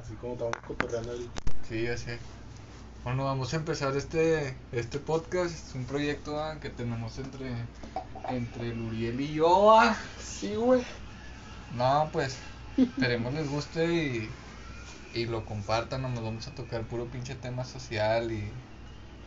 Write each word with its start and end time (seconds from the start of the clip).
Así 0.00 0.14
como 0.14 0.34
estamos 0.34 0.56
cotorreando 0.66 1.12
ahorita. 1.12 1.30
Sí, 1.68 1.82
ya 1.82 1.96
sé. 1.96 2.18
Bueno, 3.04 3.24
vamos 3.24 3.52
a 3.52 3.56
empezar 3.56 3.96
este, 3.96 4.56
este 4.72 4.98
podcast. 4.98 5.54
Es 5.54 5.74
un 5.74 5.84
proyecto 5.84 6.40
ah, 6.40 6.58
que 6.60 6.70
tenemos 6.70 7.18
entre, 7.18 7.50
entre 8.28 8.70
el 8.70 8.80
Uriel 8.80 9.20
y 9.20 9.34
yo. 9.34 9.78
ah. 9.78 9.96
Sí, 10.22 10.54
güey. 10.54 10.82
No, 11.76 12.08
pues 12.12 12.36
esperemos 12.76 13.34
les 13.34 13.50
guste 13.50 13.92
y, 13.92 14.30
y 15.14 15.26
lo 15.26 15.44
compartan. 15.44 16.02
Nos 16.02 16.22
vamos 16.22 16.46
a 16.46 16.54
tocar 16.54 16.82
puro 16.82 17.06
pinche 17.06 17.34
tema 17.34 17.64
social 17.64 18.30
y, 18.30 18.48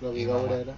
La 0.02 0.10
vida 0.10 0.38
obrera. 0.38 0.74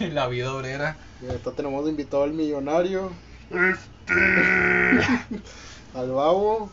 la 0.12 0.26
vida 0.28 0.54
obrera. 0.54 0.96
Y 1.22 1.26
ahorita 1.26 1.52
tenemos 1.52 1.84
de 1.84 1.90
invitado 1.90 2.22
al 2.22 2.32
millonario. 2.32 3.10
al 5.94 6.10
babo. 6.10 6.70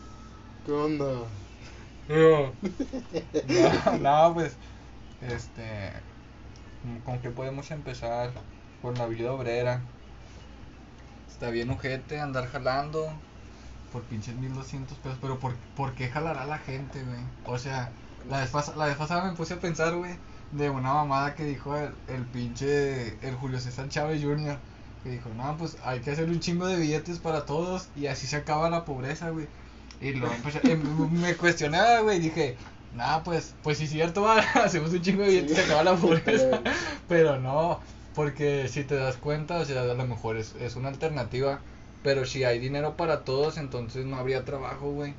¿Qué 0.66 0.72
onda? 0.72 1.04
No, 3.48 3.98
no, 3.98 4.34
pues, 4.34 4.58
este, 5.20 6.04
¿con 7.04 7.20
qué 7.20 7.30
podemos 7.30 7.70
empezar? 7.70 8.32
Con 8.80 8.96
la 8.98 9.06
vida 9.06 9.32
obrera. 9.32 9.90
Está 11.28 11.50
bien 11.50 11.70
ojete 11.70 12.20
andar 12.20 12.46
jalando 12.48 13.22
por 13.90 14.06
pinches 14.08 14.36
1200 14.36 14.98
pesos, 14.98 15.18
pero 15.20 15.38
¿por, 15.40 15.58
¿por 15.74 15.94
qué 15.94 16.08
jalará 16.10 16.46
la 16.46 16.58
gente, 16.58 17.04
güey? 17.04 17.30
O 17.44 17.58
sea, 17.58 17.96
la 18.24 18.40
vez, 18.40 18.52
la 18.76 18.96
pasada 18.98 19.24
me 19.30 19.36
puse 19.36 19.54
a 19.54 19.60
pensar, 19.60 19.94
güey, 19.96 20.20
de 20.50 20.70
una 20.70 20.94
mamada 20.94 21.34
que 21.34 21.44
dijo 21.44 21.76
el, 21.76 21.96
el 22.08 22.26
pinche, 22.28 23.18
el 23.26 23.36
Julio 23.36 23.60
César 23.60 23.88
Chávez 23.88 24.22
Jr., 24.22 24.62
que 25.02 25.10
dijo, 25.10 25.34
no, 25.34 25.56
pues 25.58 25.78
hay 25.82 26.00
que 26.02 26.12
hacer 26.12 26.28
un 26.30 26.40
chingo 26.40 26.66
de 26.66 26.76
billetes 26.78 27.20
para 27.20 27.46
todos 27.46 27.90
y 27.94 28.06
así 28.06 28.26
se 28.26 28.36
acaba 28.36 28.70
la 28.70 28.84
pobreza, 28.84 29.30
güey. 29.30 29.48
Y 30.00 30.08
empecé- 30.08 30.60
em, 30.70 31.10
me 31.20 31.34
cuestionaba, 31.36 32.00
güey, 32.00 32.18
dije, 32.20 32.56
nah, 32.94 33.20
pues, 33.22 33.54
pues 33.62 33.78
sí 33.78 33.84
es 33.84 33.90
cierto, 33.90 34.22
va, 34.22 34.38
hacemos 34.64 34.92
un 34.92 35.02
chingo 35.02 35.22
de 35.22 35.28
billetes 35.28 35.52
y 35.52 35.54
Sí. 35.54 35.60
se 35.60 35.66
acaba 35.66 35.84
la 35.84 35.96
pobreza. 35.96 36.60
Pero- 37.08 37.38
no, 37.38 37.80
porque 38.14 38.68
si 38.68 38.84
te 38.84 38.94
das 38.96 39.16
cuenta, 39.16 39.56
o 39.58 39.64
sea, 39.64 39.82
a 39.82 39.94
lo 39.94 40.06
mejor 40.06 40.36
es, 40.36 40.54
es 40.60 40.76
una 40.76 40.88
alternativa, 40.88 41.60
pero 42.02 42.24
si 42.26 42.44
hay 42.44 42.58
dinero 42.58 42.96
para 42.96 43.24
todos, 43.24 43.56
entonces 43.56 44.04
no 44.04 44.16
habría 44.16 44.44
trabajo, 44.44 44.92
güey. 44.92 45.14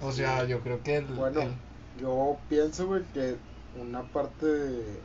O 0.00 0.12
sea, 0.12 0.44
yo 0.44 0.60
creo 0.60 0.82
que 0.82 0.96
el, 0.98 1.04
Bueno, 1.06 1.40
el- 1.42 1.54
yo 2.00 2.36
pienso, 2.48 2.86
güey, 2.86 3.02
que 3.12 3.34
una 3.80 4.02
parte 4.04 4.46
de, 4.46 5.00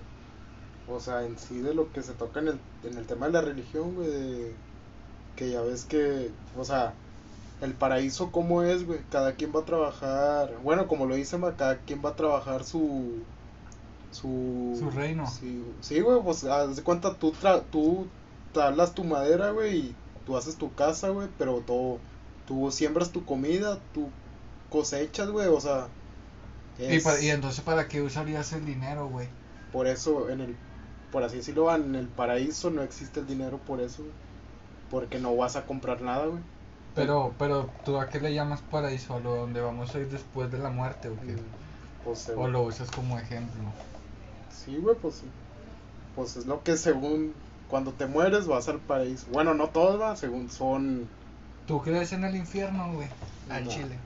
o 0.88 1.00
sea, 1.00 1.24
en 1.26 1.38
sí 1.40 1.60
de 1.60 1.74
lo 1.74 1.92
que 1.92 2.04
se 2.04 2.14
toca 2.14 2.40
en 2.40 2.50
el, 2.50 2.60
en 2.84 2.98
el 2.98 3.06
tema 3.08 3.26
de 3.26 3.32
la 3.34 3.42
religión, 3.42 3.96
güey, 3.96 4.08
de- 4.10 4.56
que 5.36 5.50
ya 5.50 5.62
ves 5.62 5.86
que, 5.86 6.30
o 6.56 6.64
sea, 6.64 6.94
el 7.64 7.78
paraíso 7.78 8.32
cómo 8.32 8.64
es, 8.64 8.86
güey, 8.86 9.08
cada 9.10 9.36
quien 9.36 9.52
va 9.56 9.62
a 9.62 9.66
trabajar, 9.66 10.58
bueno, 10.60 10.88
como 10.88 11.06
lo 11.06 11.16
dice, 11.16 11.38
ma, 11.38 11.56
cada 11.58 11.84
quien 11.84 12.02
va 12.04 12.10
a 12.12 12.16
trabajar 12.16 12.64
su, 12.66 13.28
su, 14.12 14.30
Su 14.80 14.90
reino. 14.92 15.26
Sí, 15.28 15.64
sí, 15.82 16.02
güey, 16.02 16.22
pues, 16.24 16.44
haz 16.46 16.76
de 16.78 16.84
cuenta, 16.84 17.18
tú, 17.20 17.32
tra 17.34 17.70
tú 17.70 18.12
talas 18.52 18.94
tu 18.96 19.04
madera, 19.04 19.52
güey, 19.52 19.78
y 19.78 20.00
tú 20.26 20.38
haces 20.38 20.58
tu 20.58 20.76
casa, 20.76 21.10
güey, 21.10 21.30
pero 21.38 21.64
todo, 21.66 22.02
tú 22.46 22.72
siembras 22.72 23.12
tu 23.12 23.26
comida, 23.26 23.82
tú 23.94 24.14
cosechas, 24.70 25.30
güey, 25.32 25.48
o 25.48 25.60
sea... 25.62 25.90
y, 26.88 27.00
es- 27.00 27.04
pa- 27.04 27.20
y 27.20 27.30
entonces, 27.30 27.62
¿para 27.64 27.88
qué 27.90 28.02
usarías 28.02 28.54
el 28.54 28.66
dinero, 28.66 29.08
güey? 29.10 29.28
por 29.72 29.88
eso 29.88 30.30
en 30.30 30.40
el 30.42 30.58
por 31.10 31.24
así 31.24 31.38
decirlo 31.38 31.74
en 31.76 31.96
el 31.96 32.08
paraíso 32.10 32.70
no 32.72 32.82
existe 32.82 33.20
el 33.20 33.28
dinero 33.28 33.60
por 33.66 33.82
eso 33.82 34.04
güey. 34.04 34.16
porque 34.90 35.20
no 35.20 35.36
vas 35.36 35.56
a 35.58 35.66
comprar 35.66 36.02
nada 36.02 36.28
güey 36.28 36.44
Pero, 36.96 37.34
pero, 37.40 37.70
¿tú 37.84 37.98
a 38.00 38.08
qué 38.10 38.20
le 38.20 38.34
llamas 38.34 38.62
paraíso? 38.62 39.16
¿A 39.16 39.20
lo 39.20 39.36
donde 39.36 39.62
vamos 39.62 39.94
a 39.96 40.00
ir 40.00 40.10
después 40.10 40.52
de 40.52 40.60
la 40.60 40.70
muerte 40.70 41.10
o 41.10 41.16
qué? 41.20 41.34
Mm, 41.34 41.40
pues, 42.04 42.32
¿O 42.38 42.48
lo 42.48 42.62
usas 42.64 42.90
como 42.92 43.18
ejemplo? 43.18 43.74
sí 44.50 44.78
güey 44.78 44.96
pues 45.02 45.22
pues 46.16 46.38
es 46.38 46.46
lo 46.46 46.62
que 46.64 46.78
según 46.78 47.34
cuando 47.68 47.92
te 47.92 48.06
mueres 48.06 48.48
vas 48.48 48.70
al 48.70 48.80
paraíso 48.82 49.26
bueno 49.32 49.54
no 49.54 49.70
todos 49.70 50.00
va 50.00 50.16
según 50.16 50.50
son 50.50 51.10
¿Tú 51.66 51.82
crees 51.82 52.12
en 52.14 52.24
el 52.24 52.36
infierno, 52.36 52.94
güey? 52.94 53.08
Al 53.50 53.64
No. 53.64 53.70
chile. 53.72 53.98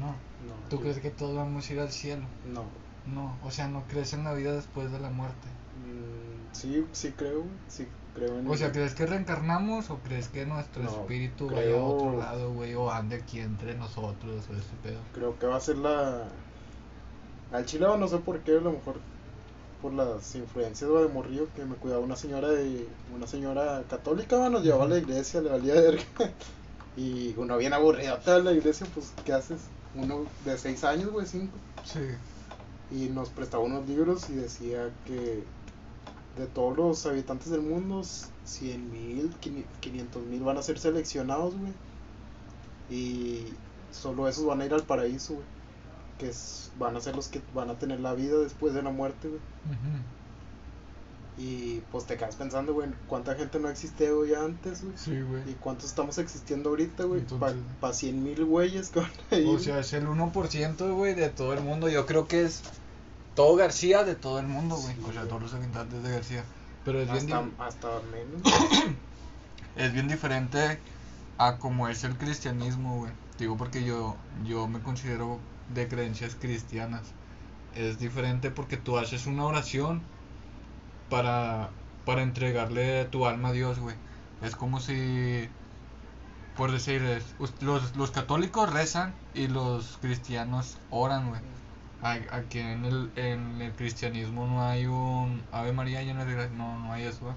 No. 0.00 0.14
no 0.40 0.54
¿Tú 0.68 0.76
yo- 0.76 0.82
crees 0.82 0.98
que 0.98 1.10
todos 1.10 1.36
vamos 1.36 1.68
a 1.68 1.72
ir 1.72 1.80
al 1.80 1.90
cielo? 1.92 2.24
no 2.44 2.64
No, 3.06 3.38
o 3.42 3.50
sea, 3.50 3.68
no 3.68 3.82
crees 3.88 4.14
en 4.14 4.24
la 4.24 4.32
vida 4.32 4.52
después 4.54 4.90
de 4.90 4.98
la 4.98 5.10
muerte. 5.10 5.48
Mm, 5.76 6.54
sí 6.54 6.84
sí 6.92 7.12
creo 7.12 7.44
sí 7.68 7.86
creo 8.14 8.38
en 8.38 8.48
O 8.48 8.56
sea, 8.56 8.72
¿crees 8.72 8.94
que 8.94 9.06
reencarnamos 9.06 9.90
o 9.90 9.98
crees 9.98 10.28
que 10.28 10.46
nuestro 10.46 10.82
No, 10.82 10.90
espíritu 10.90 11.46
vaya 11.46 11.58
a 11.60 11.62
creo- 11.64 11.86
otro 11.86 12.18
lado, 12.18 12.52
güey? 12.52 12.74
O 12.74 12.90
ande 12.90 13.16
aquí 13.16 13.40
entre 13.40 13.74
nosotros 13.74 14.44
o 14.50 14.52
ese 14.54 14.74
pedo. 14.82 14.98
creo 15.12 15.38
que 15.38 15.46
va 15.46 15.56
a 15.56 15.60
ser 15.60 15.78
la 15.78 16.24
al 17.52 17.66
chile 17.66 17.86
no 17.98 18.08
sé 18.08 18.18
por 18.18 18.40
qué 18.40 18.52
a 18.58 18.60
lo 18.60 18.72
mejor 18.72 18.96
por 19.80 19.92
las 19.92 20.34
influencias 20.34 20.90
de 20.90 21.08
morrillo 21.08 21.46
que 21.54 21.64
me 21.64 21.74
cuidaba 21.76 22.02
una 22.02 22.16
señora 22.16 22.48
de 22.48 22.88
una 23.14 23.26
señora 23.26 23.82
católica 23.88 24.48
nos 24.48 24.62
llevaba 24.64 24.84
a 24.84 24.88
la 24.88 24.98
iglesia 24.98 25.40
le 25.40 25.50
valía 25.50 25.74
verga 25.74 26.02
y 26.96 27.34
uno 27.36 27.56
bien 27.58 27.72
aburrido 27.74 28.16
de 28.16 28.42
la 28.42 28.52
iglesia 28.52 28.86
pues 28.94 29.12
qué 29.24 29.32
haces 29.34 29.60
uno 29.94 30.24
de 30.44 30.56
seis 30.58 30.82
años 30.84 31.10
güey 31.12 31.26
cinco 31.26 31.52
Sí. 31.84 32.00
y 32.90 33.08
nos 33.10 33.28
prestaba 33.28 33.62
unos 33.62 33.86
libros 33.86 34.28
y 34.30 34.34
decía 34.34 34.90
que 35.06 35.44
de 36.36 36.46
todos 36.46 36.76
los 36.76 37.06
habitantes 37.06 37.50
del 37.50 37.60
mundo 37.62 38.02
100 38.44 38.90
mil 38.90 39.32
500 39.80 40.22
mil 40.24 40.42
van 40.42 40.58
a 40.58 40.62
ser 40.62 40.78
seleccionados 40.78 41.54
güey. 41.56 41.72
Y 42.90 43.44
solo 43.92 44.28
esos 44.28 44.44
van 44.44 44.60
a 44.60 44.66
ir 44.66 44.74
al 44.74 44.82
paraíso 44.82 45.34
güey 45.34 45.46
que 46.18 46.28
es- 46.28 46.70
van 46.78 46.96
a 46.96 47.00
ser 47.00 47.16
los 47.16 47.28
que 47.28 47.40
van 47.54 47.70
a 47.70 47.78
tener 47.78 48.00
la 48.00 48.14
vida 48.14 48.36
después 48.38 48.72
de 48.74 48.82
la 48.82 48.90
muerte 48.90 49.28
güey. 49.28 49.40
Y 51.36 51.80
pues 51.90 52.04
te 52.06 52.16
quedas 52.16 52.36
pensando 52.36 52.74
güey 52.74 52.88
cuánta 53.08 53.34
gente 53.34 53.58
no 53.58 53.68
existió 53.68 54.24
ya 54.24 54.44
antes 54.44 54.84
güey 54.84 54.96
Sí, 54.96 55.20
güey. 55.20 55.42
y 55.50 55.54
cuántos 55.54 55.86
estamos 55.86 56.18
existiendo 56.18 56.70
ahorita 56.70 57.04
güey 57.04 57.22
para 57.40 57.56
pa 57.80 57.92
100 57.92 58.22
mil 58.22 58.44
güeyes 58.44 58.92
ir 58.92 59.46
O 59.48 59.58
sea, 59.58 59.80
es 59.80 59.92
el 59.94 60.06
1%, 60.06 60.94
güey, 60.94 61.14
de 61.14 61.30
todo 61.30 61.52
el 61.54 61.60
mundo. 61.60 61.88
Yo 61.88 62.06
creo 62.06 62.28
que 62.28 62.44
es 62.44 62.62
todo 63.34 63.56
García 63.56 64.04
de 64.04 64.14
todo 64.14 64.38
el 64.38 64.46
mundo, 64.46 64.76
güey. 64.76 64.94
Sí, 64.94 65.02
O 65.08 65.12
sea, 65.12 65.22
todos 65.26 65.42
los 65.42 65.54
habitantes 65.54 66.02
de 66.02 66.10
García. 66.10 66.44
Pero 66.84 67.00
es 67.00 67.10
bien, 67.10 67.24
hasta, 67.32 67.42
di- 67.42 67.52
hasta 67.58 67.88
menos 68.10 68.42
es 69.76 69.92
bien 69.92 70.08
diferente 70.08 70.78
a 71.38 71.56
como 71.58 71.88
es 71.88 72.04
el 72.04 72.16
cristianismo, 72.16 72.98
güey. 72.98 73.12
Digo 73.38 73.56
porque 73.56 73.84
yo, 73.84 74.16
yo 74.44 74.68
me 74.68 74.80
considero 74.80 75.38
de 75.74 75.88
creencias 75.88 76.36
cristianas. 76.36 77.02
Es 77.74 77.98
diferente 77.98 78.50
porque 78.50 78.76
tú 78.76 78.98
haces 78.98 79.26
una 79.26 79.44
oración 79.44 80.02
para, 81.10 81.70
para 82.04 82.22
entregarle 82.22 83.04
tu 83.06 83.26
alma 83.26 83.48
a 83.48 83.52
Dios, 83.52 83.78
güey. 83.80 83.96
Es 84.42 84.54
como 84.54 84.78
si, 84.80 85.48
por 86.56 86.70
decir, 86.70 87.02
los, 87.60 87.96
los 87.96 88.10
católicos 88.10 88.72
rezan 88.72 89.12
y 89.34 89.48
los 89.48 89.98
cristianos 90.00 90.76
oran, 90.90 91.30
güey. 91.30 91.40
Aquí 92.04 92.58
en 92.60 92.84
el, 92.84 93.10
en 93.16 93.60
el 93.62 93.72
cristianismo 93.74 94.46
no 94.46 94.62
hay 94.64 94.86
un 94.86 95.42
Ave 95.50 95.72
María 95.72 96.02
llena 96.02 96.24
de 96.24 96.34
gracia, 96.34 96.56
no, 96.56 96.78
no 96.78 96.92
hay 96.92 97.04
eso. 97.04 97.34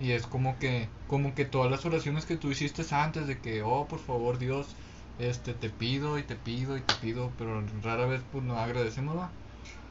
Y 0.00 0.12
es 0.12 0.26
como 0.26 0.58
que, 0.58 0.88
como 1.08 1.34
que 1.34 1.44
todas 1.46 1.70
las 1.70 1.86
oraciones 1.86 2.26
que 2.26 2.36
tú 2.36 2.50
hiciste 2.50 2.84
antes 2.94 3.26
de 3.26 3.40
que, 3.40 3.62
oh, 3.62 3.88
por 3.88 4.00
favor, 4.00 4.38
Dios, 4.38 4.76
este, 5.18 5.54
te 5.54 5.70
pido 5.70 6.18
y 6.18 6.24
te 6.24 6.36
pido 6.36 6.76
y 6.76 6.82
te 6.82 6.94
pido, 6.94 7.32
pero 7.38 7.64
rara 7.82 8.06
vez 8.06 8.22
pues 8.32 8.44
no 8.44 8.58
agradecemos, 8.58 9.16
¿va? 9.16 9.32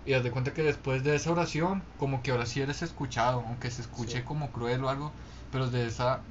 Y 0.06 0.14
haz 0.14 0.24
de 0.24 0.32
cuenta 0.32 0.54
que 0.54 0.64
después 0.64 1.04
de 1.04 1.16
esa 1.16 1.32
oración, 1.32 1.84
como 1.98 2.24
que 2.24 2.32
ahora 2.32 2.46
sí 2.48 2.62
eres 2.62 2.82
escuchado, 2.84 3.44
aunque 3.48 3.72
se 3.72 3.82
escuche 3.84 4.20
Sí. 4.20 4.26
como 4.26 4.52
cruel 4.52 4.84
o 4.86 4.90
algo, 4.90 5.14
pero 5.52 5.70
de 5.70 5.88
esa, 5.88 6.24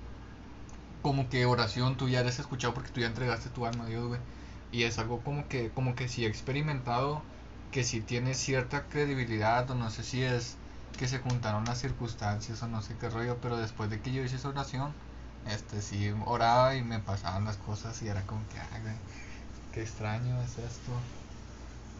como 1.02 1.28
que 1.28 1.46
oración 1.46 1.96
tú 1.96 2.08
ya 2.08 2.20
eres 2.20 2.38
escuchado 2.38 2.74
porque 2.74 2.90
tú 2.90 3.00
ya 3.00 3.06
entregaste 3.06 3.50
tu 3.50 3.66
alma 3.66 3.84
a 3.84 3.86
Dios, 3.88 4.06
güey. 4.06 4.20
Y 4.72 4.82
es 4.82 4.98
algo 4.98 5.22
como 5.22 5.48
que, 5.48 5.70
como 5.70 5.94
que 5.94 6.08
sí 6.08 6.24
he 6.24 6.28
experimentado, 6.28 7.22
que 7.70 7.84
sí 7.84 8.00
tiene 8.00 8.34
cierta 8.34 8.84
credibilidad, 8.84 9.70
o 9.70 9.74
no 9.74 9.90
sé 9.90 10.02
si 10.02 10.22
es 10.22 10.56
que 10.98 11.08
se 11.08 11.18
juntaron 11.18 11.64
las 11.64 11.78
circunstancias 11.78 12.62
o 12.62 12.68
no 12.68 12.82
sé 12.82 12.96
qué 12.98 13.08
rollo, 13.10 13.36
pero 13.42 13.56
después 13.56 13.90
de 13.90 14.00
que 14.00 14.12
yo 14.12 14.22
hice 14.22 14.36
esa 14.36 14.48
oración, 14.48 14.92
este 15.50 15.82
sí 15.82 16.12
oraba 16.24 16.74
y 16.74 16.82
me 16.82 16.98
pasaban 16.98 17.44
las 17.44 17.56
cosas 17.58 18.00
y 18.02 18.08
era 18.08 18.22
como 18.22 18.40
que, 18.48 18.58
ay, 18.58 18.82
güey, 18.82 18.94
qué 19.72 19.82
extraño 19.82 20.40
es 20.42 20.58
esto. 20.58 20.92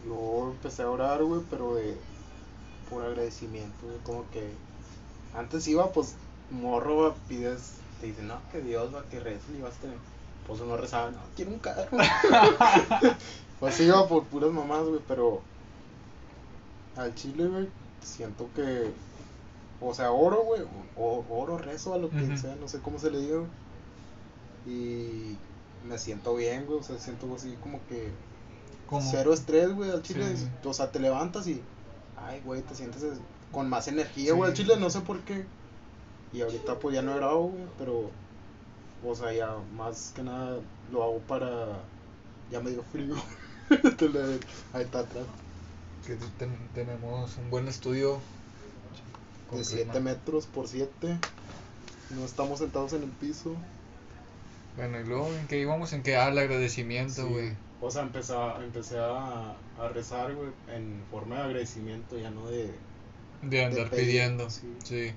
Luego 0.05 0.51
empecé 0.51 0.83
a 0.83 0.89
orar, 0.89 1.23
güey, 1.23 1.41
pero 1.49 1.75
de 1.75 1.97
por 2.89 3.05
agradecimiento, 3.05 3.85
güey, 3.85 3.97
como 3.99 4.29
que 4.31 4.51
antes 5.35 5.67
iba, 5.67 5.91
pues, 5.91 6.15
morro, 6.49 6.95
güey, 6.95 7.13
pides, 7.27 7.73
te 8.01 8.07
dicen, 8.07 8.27
no, 8.27 8.39
que 8.51 8.61
Dios 8.61 8.93
va, 8.93 9.03
que 9.03 9.19
reces 9.19 9.55
y 9.57 9.61
vas 9.61 9.75
a 9.75 9.81
tener. 9.81 9.97
Pues 10.47 10.61
uno 10.61 10.77
rezaba, 10.77 11.11
no, 11.11 11.19
quiero 11.35 11.51
un 11.51 11.59
carro. 11.59 11.89
pues 13.59 13.79
iba 13.81 14.07
por 14.07 14.23
puras 14.25 14.51
mamás, 14.51 14.85
güey, 14.85 15.01
pero 15.07 15.41
al 16.97 17.13
chile, 17.15 17.45
güey, 17.47 17.67
siento 18.01 18.49
que, 18.55 18.91
o 19.81 19.93
sea, 19.93 20.11
oro, 20.11 20.43
güey, 20.43 20.61
o, 20.97 21.23
oro, 21.29 21.57
rezo, 21.57 21.93
a 21.93 21.97
lo 21.97 22.09
que 22.09 22.35
sea, 22.37 22.55
no 22.55 22.67
sé 22.67 22.79
cómo 22.79 22.99
se 22.99 23.11
le 23.11 23.19
diga. 23.19 23.41
Y 24.65 25.37
me 25.87 25.97
siento 25.97 26.35
bien, 26.35 26.65
güey, 26.65 26.79
o 26.79 26.83
sea, 26.83 26.97
siento 26.97 27.33
así 27.35 27.55
como 27.63 27.79
que 27.87 28.09
Como- 28.87 29.01
cero 29.09 29.33
estrés, 29.33 29.73
güey, 29.73 29.91
al 29.91 30.01
chile. 30.01 30.35
Sí. 30.35 30.47
O 30.65 30.73
sea, 30.73 30.91
te 30.91 30.99
levantas 30.99 31.47
y, 31.47 31.61
ay, 32.17 32.41
güey, 32.43 32.61
te 32.61 32.75
sientes 32.75 33.03
es- 33.03 33.19
con 33.51 33.69
más 33.69 33.87
energía, 33.87 34.33
güey, 34.33 34.49
al 34.49 34.55
chile, 34.57 34.75
no 34.77 34.89
sé 34.89 35.01
por 35.01 35.19
qué. 35.21 35.45
Y 36.33 36.41
ahorita 36.41 36.79
pues 36.79 36.93
ya 36.95 37.01
no 37.01 37.13
he 37.13 37.15
grabado, 37.15 37.43
güey, 37.43 37.63
pero, 37.77 38.09
o 39.05 39.15
sea, 39.15 39.31
ya 39.31 39.55
más 39.75 40.11
que 40.15 40.23
nada 40.23 40.59
lo 40.91 41.03
hago 41.03 41.19
para, 41.19 41.67
ya 42.51 42.59
me 42.59 42.71
dio 42.71 42.83
frío. 42.83 43.15
Ahí 44.73 44.83
está 44.83 44.99
atrás. 44.99 45.25
Que 46.07 46.15
ten- 46.39 46.69
tenemos 46.73 47.37
un 47.37 47.49
buen 47.49 47.67
estudio. 47.67 48.19
De 49.51 49.61
clima. 49.63 49.63
7 49.93 49.99
metros 49.99 50.45
por 50.45 50.67
7. 50.67 51.17
No 52.11 52.25
estamos 52.25 52.59
sentados 52.59 52.93
en 52.93 53.03
el 53.03 53.09
piso. 53.09 53.55
Bueno, 54.77 54.99
y 54.99 55.03
luego, 55.05 55.27
¿en 55.33 55.47
qué 55.47 55.59
íbamos? 55.59 55.91
¿En 55.93 56.03
qué? 56.03 56.15
Ah, 56.15 56.29
el 56.29 56.37
agradecimiento, 56.37 57.13
Sí. 57.23 57.29
güey. 57.29 57.51
O 57.81 57.91
sea, 57.91 58.01
empecé 58.03 58.33
a, 58.33 58.57
empecé 58.63 58.97
a, 58.99 59.51
a 59.79 59.87
rezar, 59.93 60.33
güey, 60.33 60.49
en 60.73 61.01
forma 61.11 61.35
de 61.37 61.41
agradecimiento, 61.43 62.17
ya 62.17 62.29
no 62.31 62.47
de... 62.49 62.71
De 63.41 63.65
andar 63.65 63.89
pedir, 63.89 64.05
pidiendo. 64.05 64.49
sí. 64.49 64.67
Sí. 64.83 65.11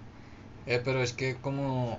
Eh, 0.67 0.81
pero 0.85 1.03
es 1.03 1.13
que 1.15 1.37
como, 1.37 1.99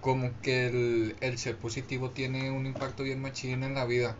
como 0.00 0.30
que 0.42 0.66
el, 0.66 1.16
el 1.20 1.38
ser 1.38 1.56
positivo 1.56 2.10
tiene 2.10 2.50
un 2.50 2.66
impacto 2.66 3.02
bien 3.04 3.20
machín 3.22 3.62
en 3.62 3.74
la 3.74 3.84
vida. 3.84 4.16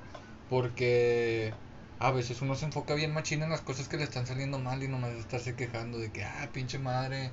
Porque 0.51 1.53
a 2.03 2.11
veces 2.11 2.43
uno 2.43 2.57
se 2.57 2.65
enfoca 2.65 2.95
bien 2.95 3.15
machín 3.15 3.43
en 3.43 3.51
las 3.51 3.61
cosas 3.61 3.89
que 3.89 3.97
le 3.97 4.03
están 4.03 4.27
saliendo 4.27 4.59
mal 4.59 4.83
y 4.83 4.89
nomás 4.89 5.13
estarse 5.13 5.55
quejando 5.55 5.99
de 5.99 6.11
que, 6.11 6.25
ah, 6.25 6.49
pinche 6.53 6.79
madre, 6.81 7.31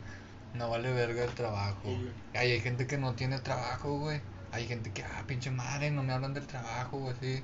no 0.53 0.69
vale 0.69 0.93
verga 0.93 1.23
el 1.23 1.31
trabajo. 1.33 1.79
Sí. 1.83 2.09
Ay, 2.35 2.51
hay 2.51 2.61
gente 2.61 2.85
que 2.85 2.97
no 2.97 3.13
tiene 3.15 3.39
trabajo, 3.39 3.97
güey. 3.97 4.21
Hay 4.51 4.67
gente 4.67 4.91
que, 4.91 5.03
ah, 5.03 5.23
pinche 5.25 5.49
madre, 5.49 5.89
no 5.89 6.03
me 6.03 6.13
hablan 6.13 6.35
del 6.35 6.45
trabajo, 6.45 6.99
güey, 6.99 7.15
así. 7.15 7.43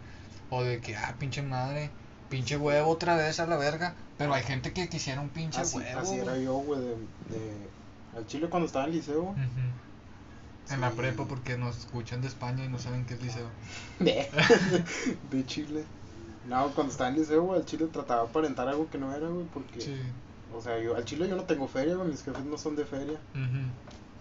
O 0.52 0.64
de 0.64 0.80
que, 0.82 0.96
ah, 0.96 1.16
pinche 1.18 1.42
madre, 1.42 1.90
pinche 2.30 2.58
huevo 2.58 2.92
otra 2.92 3.16
vez 3.16 3.40
a 3.40 3.48
la 3.48 3.58
verga. 3.58 3.96
Pero 4.20 4.34
hay 4.34 4.44
gente 4.44 4.72
que 4.72 4.88
quisiera 4.88 5.20
un 5.20 5.30
pinche 5.30 5.62
Así, 5.62 5.78
huevo. 5.78 6.00
así 6.00 6.16
era 6.18 6.38
yo, 6.38 6.54
güey, 6.54 6.80
de, 6.80 6.90
de... 6.90 7.70
Al 8.16 8.28
chile 8.28 8.48
cuando 8.50 8.68
estaba 8.68 8.86
en 8.86 8.92
liceo. 8.92 9.24
Ujú. 9.24 10.74
En 10.74 10.82
la 10.82 10.92
prepa 10.92 11.26
porque 11.26 11.58
nos 11.58 11.78
escuchan 11.78 12.22
de 12.22 12.28
España 12.28 12.64
y 12.66 12.68
no 12.70 12.78
saben 12.80 13.06
qué 13.06 13.16
es 13.16 13.22
liceo. 13.22 13.50
De, 14.00 14.28
de 15.32 15.46
Chile. 15.48 15.84
No, 16.48 16.70
cuando 16.72 16.92
estaba 16.92 17.10
en 17.10 17.16
liceo, 17.18 17.44
güey, 17.44 17.60
al 17.60 17.66
chile 17.66 17.88
trataba 17.92 18.24
de 18.24 18.30
aparentar 18.30 18.68
algo 18.68 18.90
que 18.90 18.98
no 18.98 19.14
era, 19.14 19.28
güey, 19.28 19.46
porque... 19.54 19.82
Sí. 19.82 19.96
O 20.56 20.62
sea, 20.62 20.80
yo, 20.80 20.96
al 20.96 21.04
chile 21.04 21.28
yo 21.28 21.36
no 21.36 21.44
tengo 21.44 21.68
feria, 21.68 21.96
güey, 21.96 22.10
mis 22.10 22.24
jefes 22.24 22.46
no 22.46 22.58
son 22.58 22.76
de 22.76 22.86
feria. 22.86 23.20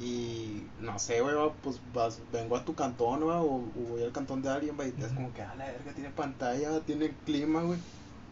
Y 0.00 0.64
no 0.80 0.98
sé, 0.98 1.20
güey, 1.20 1.36
pues 1.62 1.80
vas, 1.92 2.18
vengo 2.32 2.56
a 2.56 2.64
tu 2.64 2.74
cantón, 2.74 3.26
va, 3.28 3.40
o, 3.40 3.56
o 3.58 3.88
voy 3.90 4.02
al 4.02 4.10
cantón 4.10 4.42
de 4.42 4.48
alguien, 4.50 4.76
va, 4.78 4.84
y 4.86 4.90
te 4.90 5.02
es 5.02 5.06
Ujú. 5.12 5.14
como 5.16 5.32
que, 5.34 5.42
ah, 5.42 5.54
la 5.56 5.66
verga, 5.66 5.92
tiene 5.92 6.10
pantalla, 6.10 6.80
tiene 6.80 7.14
clima, 7.24 7.62
güey. 7.62 7.78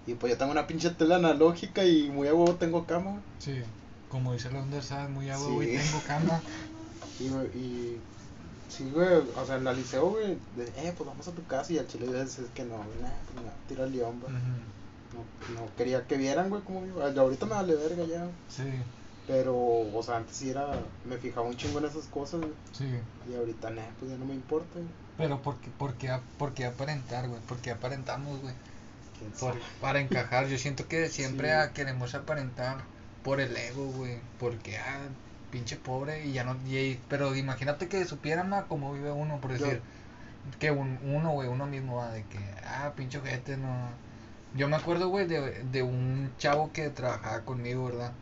Y 0.07 0.15
pues 0.15 0.33
yo 0.33 0.39
tengo 0.39 0.51
una 0.51 0.67
pinche 0.67 0.91
tela 0.91 1.17
analógica 1.17 1.85
y 1.85 2.11
muy 2.11 2.27
a 2.27 2.35
huevo 2.35 2.57
tengo 2.57 2.85
cama, 2.87 3.11
güey. 3.13 3.23
Sí. 3.39 3.63
Como 4.09 4.33
dice 4.33 4.51
la 4.51 4.61
Underside, 4.63 5.09
muy 5.09 5.31
agua, 5.31 5.47
Sí. 5.47 5.55
güey, 5.55 5.77
tengo 5.79 6.01
cama. 6.07 6.41
Y, 7.21 7.29
güey, 7.29 7.47
y 7.49 7.99
sí, 8.77 8.91
güey, 8.91 9.09
o 9.37 9.47
sea, 9.47 9.57
en 9.57 9.65
la 9.65 9.73
liceo, 9.73 10.11
güey, 10.11 10.39
de, 10.57 10.65
eh, 10.77 10.95
pues 10.97 11.07
vamos 11.07 11.27
a 11.29 11.33
tu 11.33 11.45
casa 11.47 11.73
y 11.73 11.79
al 11.79 11.87
chile 11.89 12.07
dices 12.07 12.39
es 12.39 12.51
que 12.55 12.65
no, 12.65 12.77
güey, 12.77 13.01
nah, 13.03 13.09
pues 13.35 13.47
tira 13.69 13.85
el 13.85 13.93
león, 13.93 14.21
güey. 14.21 14.33
No, 14.33 15.61
no 15.61 15.69
quería 15.77 16.07
que 16.07 16.17
vieran, 16.17 16.49
güey, 16.49 16.63
como 16.63 16.83
vivo. 16.83 17.03
Ahorita 17.03 17.45
me 17.47 17.53
vale 17.55 17.75
verga 17.75 18.05
ya. 18.05 18.27
Sí, 18.49 18.65
Pero, 19.27 19.55
o 19.55 20.03
sea, 20.03 20.17
antes 20.17 20.37
sí 20.37 20.51
era, 20.51 20.69
me 21.05 21.17
fijaba 21.19 21.47
un 21.47 21.57
chingo 21.57 21.79
en 21.79 21.85
esas 21.85 22.07
cosas, 22.07 22.41
güey. 22.41 22.53
sí. 22.73 22.89
Y 23.31 23.35
ahorita, 23.35 23.71
nah, 23.71 23.83
pues 23.99 24.11
ya 24.11 24.17
no 24.17 24.25
me 24.25 24.35
importa, 24.35 24.73
güey. 24.75 24.87
Pero 25.19 25.43
¿por 25.43 25.57
qué, 25.59 25.71
por 25.79 25.95
qué, 25.95 26.09
ap- 26.11 26.23
por 26.39 26.55
qué 26.55 26.65
aparentar, 26.65 27.29
güey? 27.29 27.41
¿Por 27.43 27.59
qué 27.59 27.71
aparentamos, 27.73 28.41
güey? 28.41 28.55
¿Quién 29.19 29.31
Por- 29.33 29.53
sabe? 29.53 29.61
para 29.83 30.01
encajar. 30.01 30.49
Yo 30.49 30.57
siento 30.59 30.89
que 30.89 31.09
siempre 31.11 31.51
Sí. 31.67 31.71
queremos 31.75 32.15
aparentar 32.15 32.79
por 33.23 33.39
el 33.41 33.55
ego, 33.57 33.85
güey. 33.93 34.19
Porque, 34.41 34.79
ah, 34.79 35.07
pinche 35.53 35.77
pobre 35.77 36.25
y 36.27 36.33
ya 36.33 36.43
no... 36.43 36.57
y- 36.67 36.99
pero 37.09 37.37
imagínate 37.37 37.87
que 37.87 38.05
supieran 38.07 38.49
más 38.49 38.65
cómo 38.65 38.93
vive 38.93 39.13
uno, 39.13 39.41
por 39.41 39.57
Yo- 39.57 39.65
decir... 39.65 39.83
Que 40.59 40.73
un, 40.73 40.99
uno, 41.05 41.31
güey, 41.31 41.47
uno 41.49 41.67
mismo 41.67 41.99
va 41.99 42.11
de 42.11 42.25
que, 42.25 42.39
ah, 42.67 42.93
pinche 42.97 43.21
gente, 43.21 43.57
no... 43.57 43.91
Yo 44.57 44.67
me 44.69 44.75
acuerdo, 44.75 45.09
güey, 45.09 45.29
de, 45.29 45.63
de 45.71 45.83
un 45.85 46.33
chavo 46.37 46.73
que 46.73 46.91
trabajaba 46.91 47.43
conmigo, 47.43 47.85
¿verdad? 47.85 48.13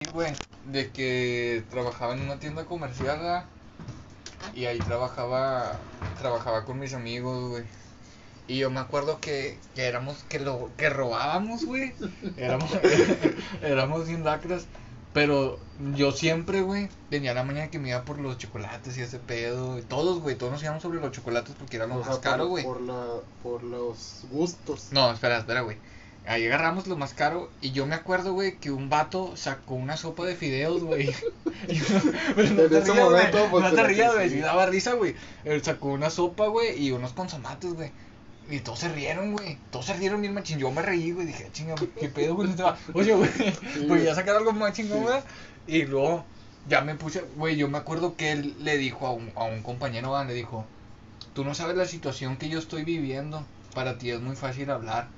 Y, 0.00 0.08
güey, 0.08 0.32
de 0.72 0.90
que 0.90 1.62
trabajaba 1.70 2.14
en 2.14 2.22
una 2.22 2.38
tienda 2.38 2.64
comercial, 2.64 3.18
¿verdad? 3.18 3.44
Y 4.54 4.64
ahí 4.64 4.78
trabajaba, 4.78 5.78
trabajaba 6.18 6.64
con 6.64 6.78
mis 6.78 6.94
amigos, 6.94 7.50
güey. 7.50 7.64
Y 8.48 8.58
yo 8.58 8.70
me 8.70 8.80
acuerdo 8.80 9.20
que, 9.20 9.58
que 9.74 9.84
éramos, 9.86 10.24
que 10.28 10.38
lo, 10.40 10.70
que 10.78 10.88
robábamos, 10.88 11.64
güey. 11.66 11.92
Éramos, 12.38 12.70
éramos 13.62 14.08
bien 14.08 14.24
lacras. 14.24 14.66
Pero 15.16 15.58
yo 15.94 16.12
siempre, 16.12 16.60
güey, 16.60 16.90
tenía 17.08 17.32
la 17.32 17.42
mañana 17.42 17.70
que 17.70 17.78
me 17.78 17.88
iba 17.88 18.02
por 18.02 18.18
los 18.18 18.36
chocolates 18.36 18.98
y 18.98 19.00
ese 19.00 19.18
pedo. 19.18 19.78
y 19.78 19.82
Todos, 19.82 20.20
güey, 20.20 20.36
todos 20.36 20.52
nos 20.52 20.62
íbamos 20.62 20.82
sobre 20.82 21.00
los 21.00 21.10
chocolates 21.10 21.54
porque 21.58 21.76
era 21.76 21.86
lo 21.86 21.94
O 21.94 21.98
más 22.00 22.06
sea, 22.08 22.20
caro, 22.20 22.48
güey. 22.48 22.62
Por, 22.62 22.82
la, 22.82 23.02
por 23.42 23.62
los 23.62 24.26
gustos. 24.30 24.88
No, 24.90 25.10
espera, 25.10 25.38
espera, 25.38 25.62
güey. 25.62 25.78
Ahí 26.26 26.44
agarramos 26.44 26.86
lo 26.86 26.96
más 26.98 27.14
caro 27.14 27.48
y 27.62 27.70
yo 27.72 27.86
me 27.86 27.94
acuerdo, 27.94 28.34
güey, 28.34 28.58
que 28.58 28.70
un 28.70 28.90
vato 28.90 29.34
sacó 29.38 29.74
una 29.76 29.96
sopa 29.96 30.26
de 30.26 30.36
fideos, 30.36 30.82
güey. 30.84 31.14
Pero 32.36 32.50
no 32.50 32.62
En 32.64 32.68
te 32.68 32.78
ese 32.78 32.92
rías, 32.92 33.08
güey. 33.08 33.30
pues, 33.50 33.62
No 33.64 33.70
te 33.70 33.76
te 33.76 33.82
la 33.82 33.88
rías, 33.88 34.14
güey. 34.14 34.28
Sí 34.28 34.40
daba 34.40 34.66
risa, 34.66 34.92
güey. 34.92 35.14
Él 35.44 35.62
sacó 35.64 35.88
una 35.88 36.10
sopa, 36.10 36.48
güey, 36.48 36.78
y 36.78 36.92
unos 36.92 37.14
consomates, 37.14 37.72
güey. 37.72 37.90
Y 38.48 38.60
todos 38.60 38.78
se 38.78 38.88
rieron, 38.90 39.32
güey. 39.32 39.58
Todos 39.70 39.86
se 39.86 39.94
rieron 39.94 40.20
bien 40.20 40.32
machín. 40.34 40.58
Yo 40.58 40.70
me 40.70 40.82
reí, 40.82 41.10
güey. 41.12 41.26
Dije, 41.26 41.48
chinga, 41.52 41.74
güey, 41.74 41.90
qué 41.98 42.08
pedo, 42.08 42.34
güey. 42.36 42.50
Este 42.50 42.62
va- 42.62 42.76
Oye, 42.94 43.12
güey, 43.14 43.30
voy 43.78 43.86
güey. 43.88 44.08
a 44.08 44.14
sacar 44.14 44.36
algo 44.36 44.52
más 44.52 44.72
chingón, 44.72 45.02
güey. 45.02 45.20
Y 45.66 45.82
luego 45.84 46.24
ya 46.68 46.80
me 46.82 46.94
puse, 46.94 47.24
güey, 47.36 47.56
yo 47.56 47.68
me 47.68 47.78
acuerdo 47.78 48.16
que 48.16 48.32
él 48.32 48.54
le 48.60 48.76
dijo 48.78 49.06
a 49.06 49.12
un, 49.12 49.32
a 49.34 49.44
un 49.44 49.62
compañero, 49.62 50.10
¿va? 50.12 50.24
le 50.24 50.34
dijo, 50.34 50.64
tú 51.34 51.44
no 51.44 51.54
sabes 51.54 51.76
la 51.76 51.86
situación 51.86 52.36
que 52.36 52.48
yo 52.48 52.58
estoy 52.58 52.84
viviendo. 52.84 53.44
Para 53.74 53.98
ti 53.98 54.10
es 54.10 54.20
muy 54.20 54.36
fácil 54.36 54.70
hablar. 54.70 55.08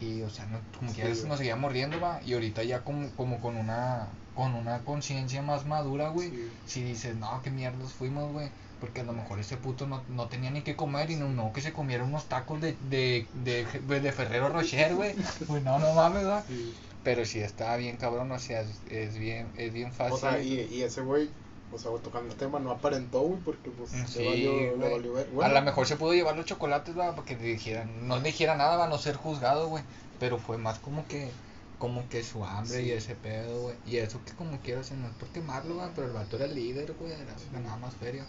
Y, 0.00 0.22
o 0.22 0.30
sea, 0.30 0.44
no, 0.46 0.58
como 0.78 0.90
Sí, 0.90 0.96
que 1.00 1.08
güey. 1.08 1.24
nos 1.24 1.38
seguíamos 1.38 1.72
riendo, 1.72 2.00
va. 2.00 2.20
Y 2.26 2.34
ahorita 2.34 2.62
ya 2.64 2.80
como, 2.80 3.08
como 3.10 3.40
con 3.40 3.56
una 3.56 4.08
con 4.34 4.52
una 4.56 4.80
conciencia 4.80 5.40
más 5.42 5.64
madura, 5.64 6.08
güey. 6.08 6.30
Sí. 6.30 6.48
Si 6.66 6.82
dices, 6.82 7.14
no, 7.14 7.40
qué 7.42 7.50
mierdas 7.52 7.92
fuimos, 7.92 8.32
güey. 8.32 8.48
Porque 8.84 9.00
a 9.00 9.04
lo 9.04 9.12
mejor 9.14 9.38
ese 9.40 9.56
puto 9.56 9.86
no, 9.86 10.02
no 10.08 10.28
tenía 10.28 10.50
ni 10.50 10.60
qué 10.62 10.76
comer 10.76 11.10
y 11.10 11.16
no, 11.16 11.28
no 11.28 11.52
que 11.52 11.62
se 11.62 11.72
comiera 11.72 12.04
unos 12.04 12.26
tacos 12.26 12.60
de, 12.60 12.76
de, 12.90 13.26
de, 13.32 13.64
de 14.00 14.12
Ferrero 14.12 14.48
Rocher, 14.50 14.94
güey. 14.94 15.14
Pues 15.46 15.62
no, 15.62 15.78
no 15.78 15.94
mames, 15.94 16.26
va. 16.26 16.42
Sí. 16.42 16.74
Pero 17.02 17.24
sí 17.24 17.40
está 17.40 17.76
bien 17.76 17.96
cabrón, 17.96 18.30
o 18.32 18.38
sea, 18.38 18.60
es, 18.62 18.80
es 18.90 19.16
bien, 19.18 19.48
es 19.56 19.72
bien 19.72 19.92
fácil. 19.92 20.14
O 20.14 20.18
sea, 20.18 20.40
y, 20.42 20.60
y 20.70 20.82
ese 20.82 21.00
güey, 21.02 21.30
o 21.72 21.78
sea, 21.78 21.90
tocando 22.02 22.30
el 22.32 22.38
tema, 22.38 22.58
no 22.60 22.70
aparentó, 22.70 23.20
güey, 23.20 23.40
porque 23.40 23.70
pues 23.70 23.90
Mm, 23.92 24.00
le 24.02 24.06
sí, 24.08 24.24
valió, 24.24 24.52
le 24.52 24.74
güey. 24.76 24.92
valió 24.92 25.12
ver. 25.14 25.26
a 25.26 25.34
Bueno, 25.34 25.54
lo 25.54 25.62
mejor 25.62 25.86
se 25.86 25.96
pudo 25.96 26.14
llevar 26.14 26.36
los 26.36 26.46
chocolates, 26.46 26.98
va, 26.98 27.14
porque 27.14 27.36
le 27.36 27.42
dijeran, 27.44 28.06
no 28.08 28.16
le 28.18 28.24
dijera 28.24 28.56
nada, 28.56 28.76
va 28.76 28.84
a 28.86 28.88
no 28.88 28.98
ser 28.98 29.16
juzgado, 29.16 29.68
güey. 29.68 29.84
Pero 30.18 30.38
fue 30.38 30.58
más 30.58 30.78
como 30.78 31.06
que, 31.06 31.30
como 31.78 32.08
que 32.08 32.22
su 32.22 32.44
hambre 32.44 32.82
y 32.82 32.90
ese 32.92 33.14
pedo, 33.16 33.62
güey. 33.62 33.76
Y 33.86 33.96
eso 33.98 34.20
que 34.24 34.32
como 34.34 34.58
quieras, 34.60 34.90
no 34.92 35.06
es 35.08 35.14
por 35.14 35.28
quemarlo, 35.28 35.76
va, 35.76 35.90
pero 35.94 36.06
el 36.06 36.12
vato 36.12 36.36
era 36.36 36.46
el 36.46 36.54
líder, 36.54 36.92
güey, 36.98 37.12
era 37.12 37.36
Sí. 37.38 37.46
nada 37.52 37.76
más 37.76 37.94
feria. 37.94 38.24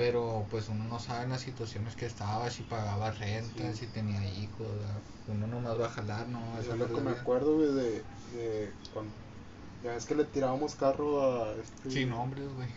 Pero 0.00 0.46
pues 0.50 0.70
uno 0.70 0.82
no 0.84 0.98
sabe 0.98 1.24
en 1.24 1.30
las 1.30 1.42
situaciones 1.42 1.94
que 1.94 2.06
estaba, 2.06 2.48
si 2.48 2.62
pagaba 2.62 3.10
renta, 3.10 3.70
Sí. 3.72 3.80
si 3.80 3.86
tenía 3.88 4.24
hijos, 4.32 4.66
uno 5.28 5.46
nomás 5.46 5.78
va 5.78 5.86
a 5.86 5.90
jalar, 5.90 6.26
no, 6.28 6.40
yo 6.62 6.74
lo 6.74 6.88
que 6.88 7.02
me 7.02 7.10
acuerdo, 7.10 7.56
güey, 7.56 7.70
de, 7.74 8.02
de 8.34 8.72
cuando, 8.94 9.12
ya 9.84 9.94
es 9.94 10.06
que 10.06 10.14
le 10.14 10.24
tirábamos 10.24 10.74
carro 10.74 11.20
a 11.44 11.52
este, 11.52 11.90
Sin 11.90 12.08
nombres, 12.08 12.48
güey. 12.56 12.68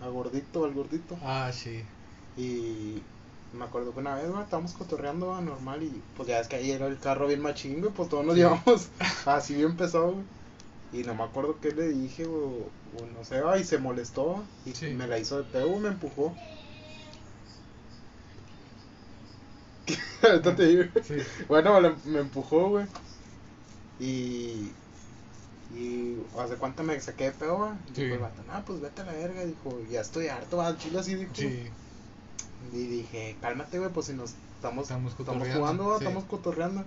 a 0.00 0.06
gordito, 0.06 0.64
al 0.64 0.74
gordito. 0.74 1.18
Ah, 1.24 1.50
sí. 1.52 1.82
Y 2.36 3.02
me 3.52 3.64
acuerdo 3.64 3.92
que 3.92 3.98
una 3.98 4.14
vez, 4.14 4.30
güey, 4.30 4.40
estábamos 4.44 4.74
cotorreando 4.74 5.26
va, 5.30 5.40
normal 5.40 5.82
y 5.82 6.00
pues 6.16 6.28
ya 6.28 6.38
es 6.38 6.46
que 6.46 6.54
ahí 6.54 6.70
era 6.70 6.86
el 6.86 7.00
carro 7.00 7.26
bien 7.26 7.40
machín, 7.42 7.80
güey, 7.80 7.92
pues 7.92 8.08
todos 8.08 8.24
nos 8.24 8.36
Sí. 8.36 8.42
llevamos 8.42 8.88
así 9.26 9.54
bien 9.56 9.76
pesado, 9.76 10.12
güey. 10.12 10.24
Y 10.92 11.02
no 11.04 11.14
me 11.14 11.22
acuerdo 11.24 11.58
qué 11.60 11.70
le 11.72 11.88
dije, 11.88 12.26
o, 12.26 12.32
o 12.36 13.06
no 13.14 13.24
sé, 13.24 13.42
y 13.60 13.64
se 13.64 13.78
molestó 13.78 14.42
y 14.64 14.72
Sí. 14.72 14.86
me 14.88 15.06
la 15.06 15.18
hizo 15.18 15.38
de 15.38 15.44
pedo, 15.44 15.78
me 15.78 15.88
empujó. 15.88 16.34
Ahorita 20.22 20.56
te 20.56 20.66
digo. 20.66 20.84
Sí. 21.02 21.16
Bueno, 21.48 21.80
me, 21.80 21.90
me 22.04 22.18
empujó, 22.20 22.68
güey. 22.70 22.86
Y. 24.00 24.72
Y. 25.74 26.16
¿Hace 26.38 26.56
cuánto 26.56 26.82
me 26.82 26.98
saqué 27.00 27.24
de 27.24 27.32
pedo, 27.32 27.56
güey? 27.58 27.70
Sí. 27.94 28.02
Dijo 28.02 28.14
el 28.14 28.20
vato, 28.20 28.42
no, 28.46 28.64
pues 28.64 28.80
vete 28.80 29.02
a 29.02 29.04
la 29.04 29.12
verga. 29.12 29.44
Dijo, 29.44 29.80
ya 29.90 30.00
estoy 30.00 30.28
harto, 30.28 30.60
al 30.60 30.78
chile 30.78 30.98
así 30.98 31.14
dijo. 31.14 31.32
Sí. 31.34 31.64
Y 32.72 32.86
dije, 32.86 33.36
cálmate, 33.40 33.78
güey, 33.78 33.90
pues 33.92 34.06
si 34.06 34.14
nos 34.14 34.34
estamos, 34.56 34.84
Estamos 34.84 35.14
estamos, 35.18 35.48
jugando, 35.48 35.98
sí. 35.98 36.04
estamos 36.04 36.24
cotorreando. 36.24 36.84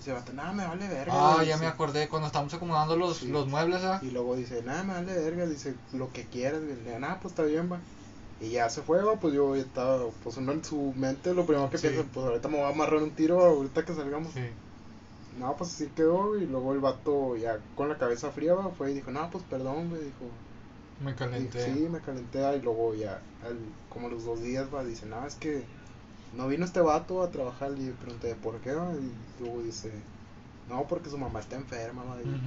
Dice, 0.00 0.12
vato, 0.12 0.32
nada, 0.32 0.52
me 0.52 0.66
vale 0.66 0.88
verga. 0.88 1.12
Ah, 1.14 1.34
güey", 1.34 1.48
ya 1.48 1.54
dice. 1.56 1.66
me 1.66 1.70
acordé 1.70 2.08
cuando 2.08 2.26
estábamos 2.28 2.54
acomodando 2.54 2.96
los, 2.96 3.18
Sí. 3.18 3.28
los 3.28 3.46
muebles, 3.48 3.84
¿ah? 3.84 4.00
Y 4.02 4.10
luego 4.10 4.34
dice, 4.34 4.62
nada, 4.62 4.82
me 4.82 4.94
vale 4.94 5.12
verga. 5.14 5.44
Dice, 5.44 5.74
lo 5.92 6.10
que 6.10 6.24
quieras. 6.24 6.62
nada, 6.98 7.20
pues 7.20 7.32
está 7.32 7.42
bien, 7.42 7.70
va. 7.70 7.80
Y 8.40 8.48
ya 8.48 8.70
se 8.70 8.80
fue, 8.80 9.02
va, 9.02 9.16
pues 9.20 9.34
yo 9.34 9.54
estaba, 9.56 10.02
pues 10.24 10.38
uno 10.38 10.52
en 10.52 10.64
su 10.64 10.94
mente, 10.96 11.34
lo 11.34 11.44
primero 11.44 11.68
que 11.68 11.76
Sí. 11.76 11.88
piensa, 11.88 12.08
pues 12.14 12.24
ahorita 12.24 12.48
me 12.48 12.56
voy 12.56 12.64
a 12.64 12.68
amarrar 12.70 13.02
un 13.02 13.10
tiro, 13.10 13.44
ahorita 13.44 13.84
que 13.84 13.94
salgamos. 13.94 14.32
Sí. 14.32 14.40
no, 15.38 15.54
pues 15.56 15.74
así 15.74 15.86
quedó, 15.94 16.36
y 16.38 16.46
luego 16.46 16.72
el 16.72 16.80
vato 16.80 17.36
ya 17.36 17.60
con 17.76 17.88
la 17.90 17.96
cabeza 17.98 18.30
fría 18.30 18.54
va, 18.54 18.70
fue 18.70 18.90
y 18.90 18.94
dijo, 18.94 19.10
no, 19.10 19.30
pues 19.30 19.44
perdón, 19.44 19.88
güey, 19.90 20.02
dijo, 20.04 20.24
Me 20.98 21.14
calenté. 21.14 21.64
sí, 21.72 21.80
me 21.88 22.00
calenté, 22.00 22.44
ah, 22.44 22.54
y 22.56 22.60
luego 22.62 22.94
ya, 22.94 23.20
al- 23.44 23.56
como 23.90 24.08
los 24.08 24.24
dos 24.24 24.40
días 24.42 24.66
va, 24.74 24.82
dice, 24.84 25.06
no, 25.06 25.24
es 25.26 25.34
que 25.36 25.64
no 26.36 26.48
vino 26.48 26.64
este 26.64 26.80
vato 26.80 27.22
a 27.22 27.30
trabajar, 27.30 27.72
y 27.78 27.90
pregunté, 27.90 28.34
¿por 28.36 28.60
qué? 28.60 28.70
Y 28.70 29.42
luego 29.42 29.62
dice, 29.62 29.92
no, 30.68 30.86
porque 30.86 31.10
su 31.10 31.18
mamá 31.18 31.40
está 31.40 31.56
enferma, 31.56 32.04
va, 32.04 32.20
y 32.22 32.40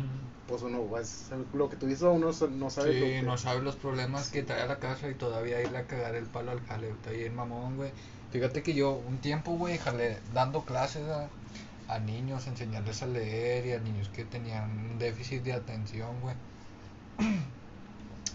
pues 0.48 0.62
uno, 0.62 0.82
pues, 0.84 1.30
lo 1.54 1.70
que 1.70 1.78
tú 1.78 1.88
uno 1.88 2.32
no 2.52 2.70
sabe 2.70 2.94
lo 3.00 3.06
Sí, 3.06 3.12
que... 3.12 3.22
no 3.24 3.38
sabe 3.38 3.62
los 3.62 3.76
problemas 3.76 4.30
que 4.30 4.44
trae 4.44 4.62
a 4.62 4.66
la 4.66 4.78
casa 4.80 5.10
y 5.10 5.16
todavía 5.16 5.62
irle 5.62 5.78
a 5.78 5.88
cagar 5.88 6.16
el 6.16 6.26
palo 6.26 6.52
al 6.52 6.62
jale. 6.62 6.90
Está 6.90 7.12
bien, 7.12 7.36
mamón, 7.36 7.78
güey. 7.78 7.92
Fíjate 8.32 8.64
que 8.64 8.74
yo 8.74 8.92
un 8.94 9.20
tiempo, 9.20 9.52
güey, 9.58 9.78
jale 9.78 10.20
dando 10.34 10.66
clases 10.66 11.08
a, 11.10 11.30
a 11.88 12.00
niños, 12.00 12.48
enseñarles 12.48 13.04
a 13.04 13.08
leer 13.08 13.66
y 13.68 13.72
a 13.74 13.80
niños 13.80 14.10
que 14.10 14.26
tenían 14.26 14.70
un 14.92 15.00
déficit 15.00 15.44
de 15.44 15.54
atención, 15.54 16.20
güey. 16.22 16.36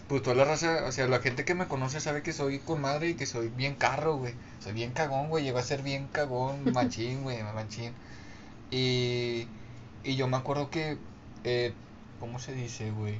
Pues 0.09 0.23
toda 0.23 0.35
la 0.35 0.43
raza, 0.43 0.85
o 0.87 0.91
sea, 0.91 1.07
la 1.07 1.19
gente 1.19 1.45
que 1.45 1.53
me 1.53 1.67
conoce 1.67 1.99
sabe 1.99 2.23
que 2.23 2.33
soy 2.33 2.57
con 2.57 2.81
madre 2.81 3.09
y 3.09 3.13
que 3.13 3.27
soy 3.27 3.49
bien 3.49 3.75
carro, 3.75 4.17
güey. 4.17 4.33
Soy 4.59 4.73
bien 4.73 4.91
cagón, 4.91 5.29
güey. 5.29 5.43
Llego 5.43 5.59
a 5.59 5.61
ser 5.61 5.83
bien 5.83 6.07
cagón, 6.07 6.63
machín, 6.73 7.21
güey, 7.21 7.43
machín. 7.43 7.93
Y, 8.71 9.47
y 10.03 10.15
yo 10.15 10.27
me 10.27 10.37
acuerdo 10.37 10.71
que, 10.71 10.97
eh, 11.43 11.73
¿cómo 12.19 12.39
se 12.39 12.55
dice, 12.55 12.89
güey? 12.89 13.19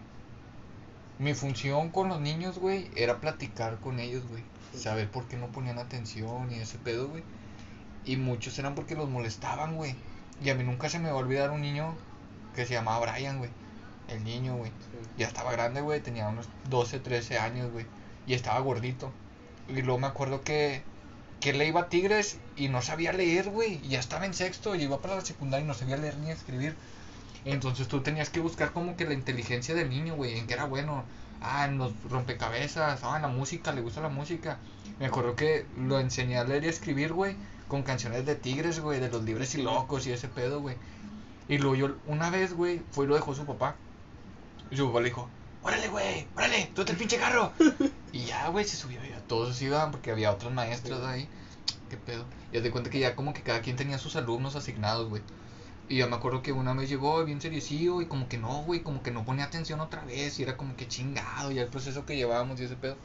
Mi 1.19 1.35
función 1.35 1.89
con 1.91 2.09
los 2.09 2.21
niños, 2.21 2.57
güey, 2.57 2.89
era 2.95 3.21
platicar 3.21 3.79
con 3.81 3.99
ellos, 3.99 4.23
güey. 4.27 4.43
Saber 4.73 5.11
por 5.11 5.27
qué 5.27 5.37
no 5.37 5.51
ponían 5.51 5.77
atención 5.77 6.51
y 6.51 6.55
ese 6.55 6.79
pedo, 6.79 7.07
güey. 7.07 7.23
Y 8.03 8.17
muchos 8.17 8.57
eran 8.57 8.73
porque 8.73 8.95
los 8.95 9.07
molestaban, 9.07 9.75
güey. 9.75 9.95
Y 10.43 10.49
a 10.49 10.55
mí 10.55 10.63
nunca 10.63 10.89
se 10.89 10.97
me 10.97 11.11
va 11.11 11.17
a 11.17 11.21
olvidar 11.21 11.51
un 11.51 11.61
niño 11.61 11.93
que 12.55 12.65
se 12.65 12.73
llamaba 12.73 13.11
Brian, 13.11 13.37
güey. 13.37 13.51
El 14.09 14.23
niño, 14.23 14.55
güey. 14.57 14.71
Ya 15.17 15.27
estaba 15.27 15.51
grande, 15.51 15.81
güey, 15.81 16.01
tenía 16.01 16.27
unos 16.27 16.47
12, 16.69 16.99
13 16.99 17.39
años, 17.39 17.71
güey. 17.71 17.85
Y 18.25 18.33
estaba 18.33 18.59
gordito. 18.59 19.11
Y 19.67 19.81
luego 19.81 19.99
me 19.99 20.07
acuerdo 20.07 20.41
que, 20.41 20.81
que 21.39 21.53
le 21.53 21.67
iba 21.67 21.81
a 21.81 21.89
Tigres 21.89 22.37
y 22.55 22.69
no 22.69 22.81
sabía 22.81 23.13
leer, 23.13 23.49
güey. 23.49 23.79
Y 23.83 23.89
ya 23.89 23.99
estaba 23.99 24.25
en 24.25 24.33
sexto 24.33 24.75
y 24.75 24.83
iba 24.83 24.99
para 24.99 25.15
la 25.15 25.21
secundaria 25.21 25.63
y 25.63 25.67
no 25.67 25.73
sabía 25.73 25.97
leer 25.97 26.17
ni 26.17 26.31
escribir. 26.31 26.75
Entonces 27.45 27.87
tú 27.87 28.01
tenías 28.01 28.29
que 28.29 28.39
buscar 28.39 28.73
como 28.73 28.97
que 28.97 29.05
la 29.05 29.13
inteligencia 29.13 29.73
del 29.75 29.89
niño, 29.89 30.15
güey, 30.15 30.37
en 30.37 30.47
qué 30.47 30.53
era 30.53 30.65
bueno. 30.65 31.03
Ah, 31.41 31.65
en 31.65 31.77
los 31.77 31.93
rompecabezas, 32.09 33.01
ah, 33.03 33.15
en 33.15 33.21
la 33.21 33.27
música, 33.29 33.71
le 33.71 33.81
gusta 33.81 34.01
la 34.01 34.09
música. 34.09 34.57
Me 34.99 35.05
acuerdo 35.05 35.35
que 35.35 35.65
lo 35.77 35.99
enseñé 35.99 36.37
a 36.37 36.43
leer 36.43 36.65
y 36.65 36.67
escribir, 36.67 37.13
güey, 37.13 37.37
con 37.69 37.83
canciones 37.83 38.25
de 38.25 38.35
Tigres, 38.35 38.81
güey, 38.81 38.99
de 38.99 39.09
los 39.09 39.23
libres 39.23 39.55
y 39.55 39.61
locos 39.61 40.05
y 40.05 40.11
ese 40.11 40.27
pedo, 40.27 40.59
güey. 40.59 40.75
Y 41.47 41.57
luego 41.57 41.75
yo, 41.75 41.95
una 42.07 42.29
vez, 42.29 42.53
güey, 42.53 42.81
fue 42.91 43.05
y 43.05 43.07
lo 43.07 43.15
dejó 43.15 43.33
su 43.33 43.45
papá. 43.45 43.75
Y 44.71 44.77
su 44.77 44.87
papá 44.87 44.99
le 44.99 45.09
dijo, 45.09 45.29
órale, 45.63 45.87
güey, 45.87 46.27
órale, 46.35 46.71
tú 46.73 46.81
el 46.81 46.97
pinche 46.97 47.17
carro. 47.17 47.51
y 48.13 48.25
ya, 48.25 48.49
güey, 48.49 48.65
se 48.65 48.77
subió, 48.77 49.03
ya 49.03 49.19
todos 49.27 49.61
iban 49.61 49.91
porque 49.91 50.11
había 50.11 50.31
otros 50.31 50.53
maestros 50.53 51.03
ahí. 51.05 51.27
¿Qué 51.89 51.97
pedo? 51.97 52.25
Y 52.51 52.59
de 52.59 52.71
cuenta 52.71 52.89
que 52.89 52.99
ya 52.99 53.15
como 53.15 53.33
que 53.33 53.41
cada 53.41 53.61
quien 53.61 53.75
tenía 53.75 53.97
sus 53.97 54.15
alumnos 54.15 54.55
asignados, 54.55 55.09
güey. 55.09 55.21
Y 55.87 55.97
yo 55.97 56.07
me 56.07 56.15
acuerdo 56.15 56.43
que 56.43 56.51
una 56.51 56.73
vez 56.73 56.87
llegó 56.87 57.23
bien 57.25 57.41
seriecillo 57.41 58.01
y 58.01 58.05
como 58.05 58.29
que 58.29 58.37
no, 58.37 58.61
güey, 58.61 58.81
como 58.81 59.01
que 59.01 59.09
no 59.09 59.25
ponía 59.25 59.45
atención 59.45 59.79
otra 59.79 60.05
vez 60.05 60.39
y 60.39 60.43
era 60.43 60.55
como 60.55 60.75
que 60.75 60.87
chingado 60.87 61.51
ya 61.51 61.63
el 61.63 61.67
proceso 61.69 62.05
que 62.05 62.15
llevábamos 62.15 62.59
y 62.61 62.65
ese 62.65 62.75
pedo. 62.75 62.95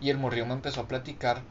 Y 0.00 0.10
el 0.10 0.18
morrillo 0.18 0.46
me 0.46 0.54
empezó 0.54 0.80
a 0.80 0.88
platicar 0.88 1.42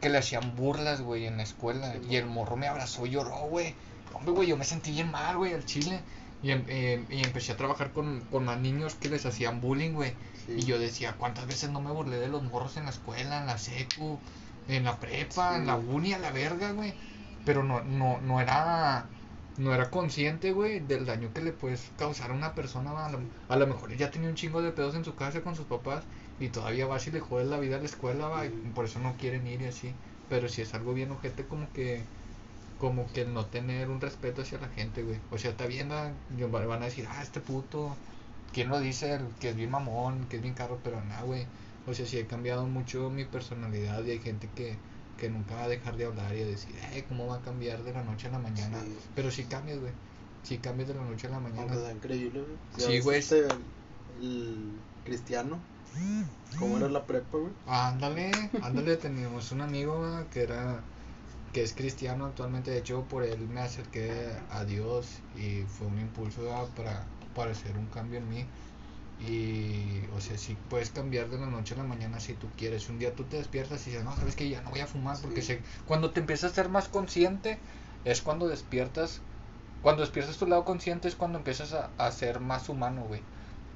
que 0.00 0.08
le 0.08 0.18
hacían 0.18 0.54
burlas, 0.54 1.00
güey, 1.00 1.26
en 1.26 1.38
la 1.38 1.42
escuela. 1.42 1.92
Sí, 1.92 2.00
y 2.10 2.16
el 2.16 2.26
morro 2.26 2.56
me 2.56 2.68
abrazó 2.68 3.04
y 3.04 3.10
lloró, 3.10 3.36
güey. 3.48 3.74
Hombre, 4.14 4.32
güey, 4.32 4.48
yo 4.48 4.56
me 4.56 4.64
sentí 4.64 4.92
bien 4.92 5.10
mal, 5.10 5.38
güey, 5.38 5.54
al 5.54 5.64
chile. 5.64 6.00
Y, 6.42 6.50
em- 6.50 6.64
em- 6.68 7.06
y 7.10 7.22
empecé 7.24 7.52
a 7.52 7.56
trabajar 7.56 7.92
con, 7.92 8.20
con 8.26 8.44
más 8.44 8.60
niños 8.60 8.94
que 8.96 9.08
les 9.08 9.24
hacían 9.26 9.60
bullying, 9.60 9.92
güey. 9.92 10.16
Sí. 10.46 10.52
Y 10.58 10.62
yo 10.64 10.78
decía, 10.78 11.16
¿cuántas 11.16 11.46
veces 11.46 11.70
no 11.70 11.80
me 11.80 11.92
burlé 11.92 12.18
de 12.18 12.28
los 12.28 12.42
morros 12.42 12.76
en 12.76 12.84
la 12.84 12.90
escuela, 12.90 13.40
en 13.40 13.46
la 13.46 13.58
secu, 13.58 14.20
en 14.66 14.84
la 14.84 14.98
prepa, 15.00 15.54
Sí. 15.54 15.60
en 15.60 15.66
la 15.66 15.76
uni, 15.76 16.12
a 16.12 16.18
la 16.18 16.32
verga, 16.32 16.72
güey? 16.72 16.94
Pero 17.44 17.62
no, 17.64 17.82
no, 17.84 18.20
no 18.20 18.40
era, 18.40 19.08
no 19.56 19.74
era 19.74 19.90
consciente, 19.90 20.52
güey, 20.52 20.80
del 20.80 21.06
daño 21.06 21.32
que 21.32 21.42
le 21.42 21.52
puedes 21.52 21.92
causar 21.96 22.30
a 22.30 22.34
una 22.34 22.54
persona. 22.54 22.92
va. 22.92 23.06
A 23.06 23.10
lo, 23.12 23.20
a 23.48 23.56
lo 23.56 23.66
mejor 23.66 23.92
él 23.92 23.98
ya 23.98 24.10
tenía 24.10 24.28
un 24.28 24.34
chingo 24.36 24.62
de 24.62 24.72
pedos 24.72 24.94
en 24.94 25.04
su 25.04 25.14
casa 25.14 25.42
con 25.42 25.56
sus 25.56 25.66
papás 25.66 26.04
y 26.38 26.48
todavía 26.48 26.86
vas 26.86 27.06
y 27.06 27.10
le 27.12 27.20
jodes 27.20 27.48
la 27.48 27.58
vida 27.60 27.76
a 27.76 27.80
la 27.80 27.86
escuela, 27.86 28.28
va, 28.28 28.46
y 28.46 28.50
por 28.74 28.84
eso 28.86 28.98
no 29.00 29.16
quieren 29.16 29.46
ir 29.46 29.62
y 29.62 29.66
así. 29.66 29.94
Pero 30.28 30.48
si 30.48 30.62
es 30.62 30.74
algo 30.74 30.94
bien 30.94 31.10
ojete 31.12 31.46
como 31.46 31.72
que 31.72 32.08
como 32.82 33.06
que 33.12 33.24
no 33.24 33.46
tener 33.46 33.88
un 33.90 34.00
respeto 34.00 34.42
hacia 34.42 34.58
la 34.58 34.66
gente, 34.66 35.04
güey. 35.04 35.20
O 35.30 35.38
sea, 35.38 35.52
está 35.52 35.66
bien, 35.66 35.88
yo- 36.36 36.50
van 36.50 36.82
a 36.82 36.86
decir, 36.86 37.06
ah, 37.08 37.22
este 37.22 37.38
puto, 37.38 37.96
¿quién 38.52 38.70
lo 38.70 38.80
dice? 38.80 39.20
Que 39.38 39.50
es 39.50 39.56
bien 39.56 39.70
mamón, 39.70 40.26
que 40.28 40.38
es 40.38 40.42
bien 40.42 40.54
carro, 40.54 40.80
pero 40.82 41.00
nada, 41.04 41.22
güey. 41.22 41.46
O 41.86 41.94
sea, 41.94 42.06
sí 42.06 42.18
he 42.18 42.26
cambiado 42.26 42.66
mucho 42.66 43.08
mi 43.08 43.24
personalidad 43.24 44.02
y 44.02 44.10
hay 44.10 44.18
gente 44.18 44.48
que, 44.56 44.76
que 45.16 45.30
nunca 45.30 45.54
va 45.54 45.62
a 45.62 45.68
dejar 45.68 45.96
de 45.96 46.06
hablar 46.06 46.34
y 46.34 46.42
a 46.42 46.46
decir, 46.46 46.74
eh, 46.92 47.04
¿cómo 47.08 47.28
va 47.28 47.36
a 47.36 47.40
cambiar 47.42 47.84
de 47.84 47.92
la 47.92 48.02
noche 48.02 48.26
a 48.26 48.32
la 48.32 48.40
mañana? 48.40 48.80
Sí. 48.82 48.96
Pero 49.14 49.30
sí 49.30 49.44
cambias, 49.44 49.78
güey. 49.78 49.92
Sí 50.42 50.58
cambias 50.58 50.88
de 50.88 50.94
la 50.94 51.04
noche 51.04 51.28
a 51.28 51.30
la 51.30 51.38
mañana. 51.38 51.62
Aunque 51.62 51.78
sea 51.78 51.92
increíble, 51.92 52.40
güey. 52.40 52.56
Sí, 52.78 52.98
güey. 52.98 53.20
este, 53.20 53.46
el, 54.20 54.72
cristiano, 55.04 55.56
¿cómo 56.58 56.78
era 56.78 56.88
la 56.88 57.06
prepa, 57.06 57.38
güey? 57.38 57.52
Ándale, 57.68 58.32
ándale, 58.60 58.96
teníamos 58.96 59.52
un 59.52 59.60
amigo 59.60 60.00
¿verdad? 60.00 60.26
que 60.32 60.42
era 60.42 60.80
que 61.52 61.62
es 61.62 61.74
cristiano 61.74 62.26
actualmente, 62.26 62.70
de 62.70 62.78
hecho 62.78 63.04
por 63.08 63.24
él 63.24 63.48
me 63.48 63.60
acerqué 63.60 64.10
a 64.50 64.64
Dios 64.64 65.06
y 65.36 65.62
fue 65.62 65.86
un 65.88 65.98
impulso 66.00 66.42
para, 66.76 67.06
para 67.34 67.52
hacer 67.52 67.76
un 67.76 67.86
cambio 67.88 68.18
en 68.18 68.28
mí. 68.28 68.46
Y 69.18 70.06
o 70.16 70.20
sea, 70.20 70.36
si 70.38 70.54
puedes 70.68 70.90
cambiar 70.90 71.28
de 71.28 71.38
la 71.38 71.46
noche 71.46 71.74
a 71.74 71.78
la 71.78 71.84
mañana 71.84 72.18
si 72.20 72.34
tú 72.34 72.48
quieres, 72.56 72.88
un 72.88 72.98
día 72.98 73.14
tú 73.14 73.24
te 73.24 73.36
despiertas 73.36 73.86
y 73.86 73.90
dices, 73.90 74.04
no, 74.04 74.16
sabes 74.16 74.34
que 74.36 74.48
ya 74.48 74.62
no 74.62 74.70
voy 74.70 74.80
a 74.80 74.86
fumar 74.86 75.18
porque 75.20 75.42
Sí. 75.42 75.48
sé, 75.48 75.62
cuando 75.86 76.10
te 76.12 76.20
empiezas 76.20 76.52
a 76.52 76.54
ser 76.54 76.68
más 76.68 76.88
consciente 76.88 77.58
es 78.04 78.20
cuando 78.22 78.48
despiertas, 78.48 79.20
cuando 79.82 80.02
despiertas 80.02 80.38
tu 80.38 80.46
lado 80.46 80.64
consciente 80.64 81.08
es 81.08 81.16
cuando 81.16 81.38
empiezas 81.38 81.72
a, 81.72 81.90
a 81.98 82.10
ser 82.12 82.40
más 82.40 82.68
humano, 82.68 83.04
güey. 83.04 83.22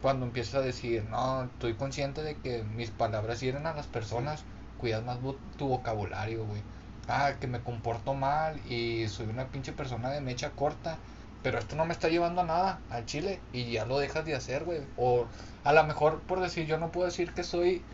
Cuando 0.03 0.27
empiezas 0.27 0.55
a 0.57 0.61
decir, 0.63 1.05
no, 1.05 1.45
estoy 1.45 1.75
consciente 1.75 2.23
de 2.23 2.37
que 2.37 2.63
mis 2.65 2.91
palabras 2.91 3.41
hieren 3.41 3.67
a 3.67 3.75
las 3.75 3.87
personas, 3.87 4.43
cuidas 4.79 5.05
más 5.05 5.19
tu 5.57 5.69
vocabulario, 5.69 6.45
güey. 6.45 6.63
Ah, 7.09 7.35
que 7.41 7.47
me 7.47 7.63
comporto 7.63 8.15
mal 8.15 8.61
y 8.67 9.09
soy 9.09 9.27
una 9.27 9.49
pinche 9.51 9.73
persona 9.73 10.11
de 10.11 10.21
mecha 10.21 10.51
corta, 10.51 10.99
pero 11.43 11.59
esto 11.59 11.77
no 11.77 11.85
me 11.87 11.93
está 11.93 12.09
llevando 12.09 12.41
a 12.41 12.45
nada, 12.45 12.81
al 12.91 13.07
chile, 13.07 13.41
y 13.53 13.71
ya 13.73 13.85
lo 13.87 13.99
dejas 13.99 14.25
de 14.25 14.35
hacer, 14.35 14.65
güey. 14.65 14.81
O 14.97 15.27
a 15.65 15.73
lo 15.73 15.85
mejor, 15.85 16.21
por 16.23 16.41
decir, 16.41 16.67
yo 16.67 16.79
no 16.79 16.91
puedo 16.93 17.07
decir 17.07 17.33
que 17.33 17.45
soy 17.45 17.85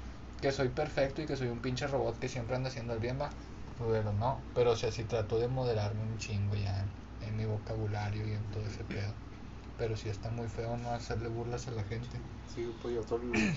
que 0.40 0.50
soy 0.52 0.68
perfecto 0.70 1.22
y 1.22 1.26
que 1.26 1.36
soy 1.36 1.48
un 1.48 1.60
pinche 1.60 1.86
robot 1.86 2.18
que 2.18 2.28
siempre 2.28 2.56
anda 2.56 2.68
haciendo 2.68 2.94
el 2.94 2.98
bien, 3.00 3.18
va. 3.20 3.30
Pero 3.78 4.12
no, 4.12 4.42
pero 4.54 4.72
o 4.72 4.76
sea, 4.76 4.90
trato 5.08 5.38
de 5.38 5.48
moderarme 5.48 6.02
un 6.02 6.18
chingo 6.18 6.54
ya 6.56 6.84
en, 7.20 7.36
mi 7.36 7.44
vocabulario 7.44 8.26
y 8.26 8.32
en 8.32 8.42
todo 8.50 8.64
ese 8.66 8.84
pedo. 8.84 9.14
Pero 9.78 9.96
sí 9.96 10.08
está 10.08 10.30
muy 10.30 10.48
feo 10.48 10.76
no 10.76 10.90
hacerle 10.90 11.28
burlas 11.28 11.68
a 11.68 11.72
la 11.72 11.84
gente. 11.84 12.18
Sí, 12.54 12.66
pues 12.82 12.94
yo 12.94 13.16
el- 13.16 13.52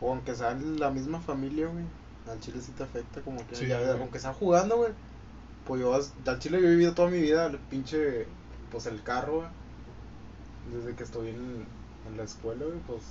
O 0.00 0.12
aunque 0.12 0.34
sea 0.34 0.54
la 0.54 0.90
misma 0.90 1.20
familia, 1.20 1.66
güey. 1.66 1.84
Al 2.30 2.40
chile 2.40 2.60
sí 2.60 2.72
te 2.72 2.82
afecta 2.82 3.20
como 3.22 3.46
que... 3.46 3.56
Sí, 3.56 3.66
ya, 3.66 3.80
güey. 3.80 4.00
aunque 4.00 4.18
sea 4.18 4.32
jugando, 4.32 4.76
güey. 4.76 4.92
Pues 5.66 5.80
yo 5.80 5.94
al 5.94 6.38
chile 6.38 6.60
yo 6.60 6.68
he 6.68 6.70
vivido 6.70 6.94
toda 6.94 7.10
mi 7.10 7.20
vida 7.20 7.46
el 7.46 7.58
pinche... 7.58 8.26
Pues 8.70 8.86
el 8.86 9.02
carro, 9.02 9.36
güey. 9.36 9.48
Desde 10.72 10.94
que 10.94 11.04
estoy 11.04 11.30
en, 11.30 11.66
en 12.08 12.16
la 12.16 12.24
escuela, 12.24 12.64
güey, 12.64 12.78
pues... 12.86 13.02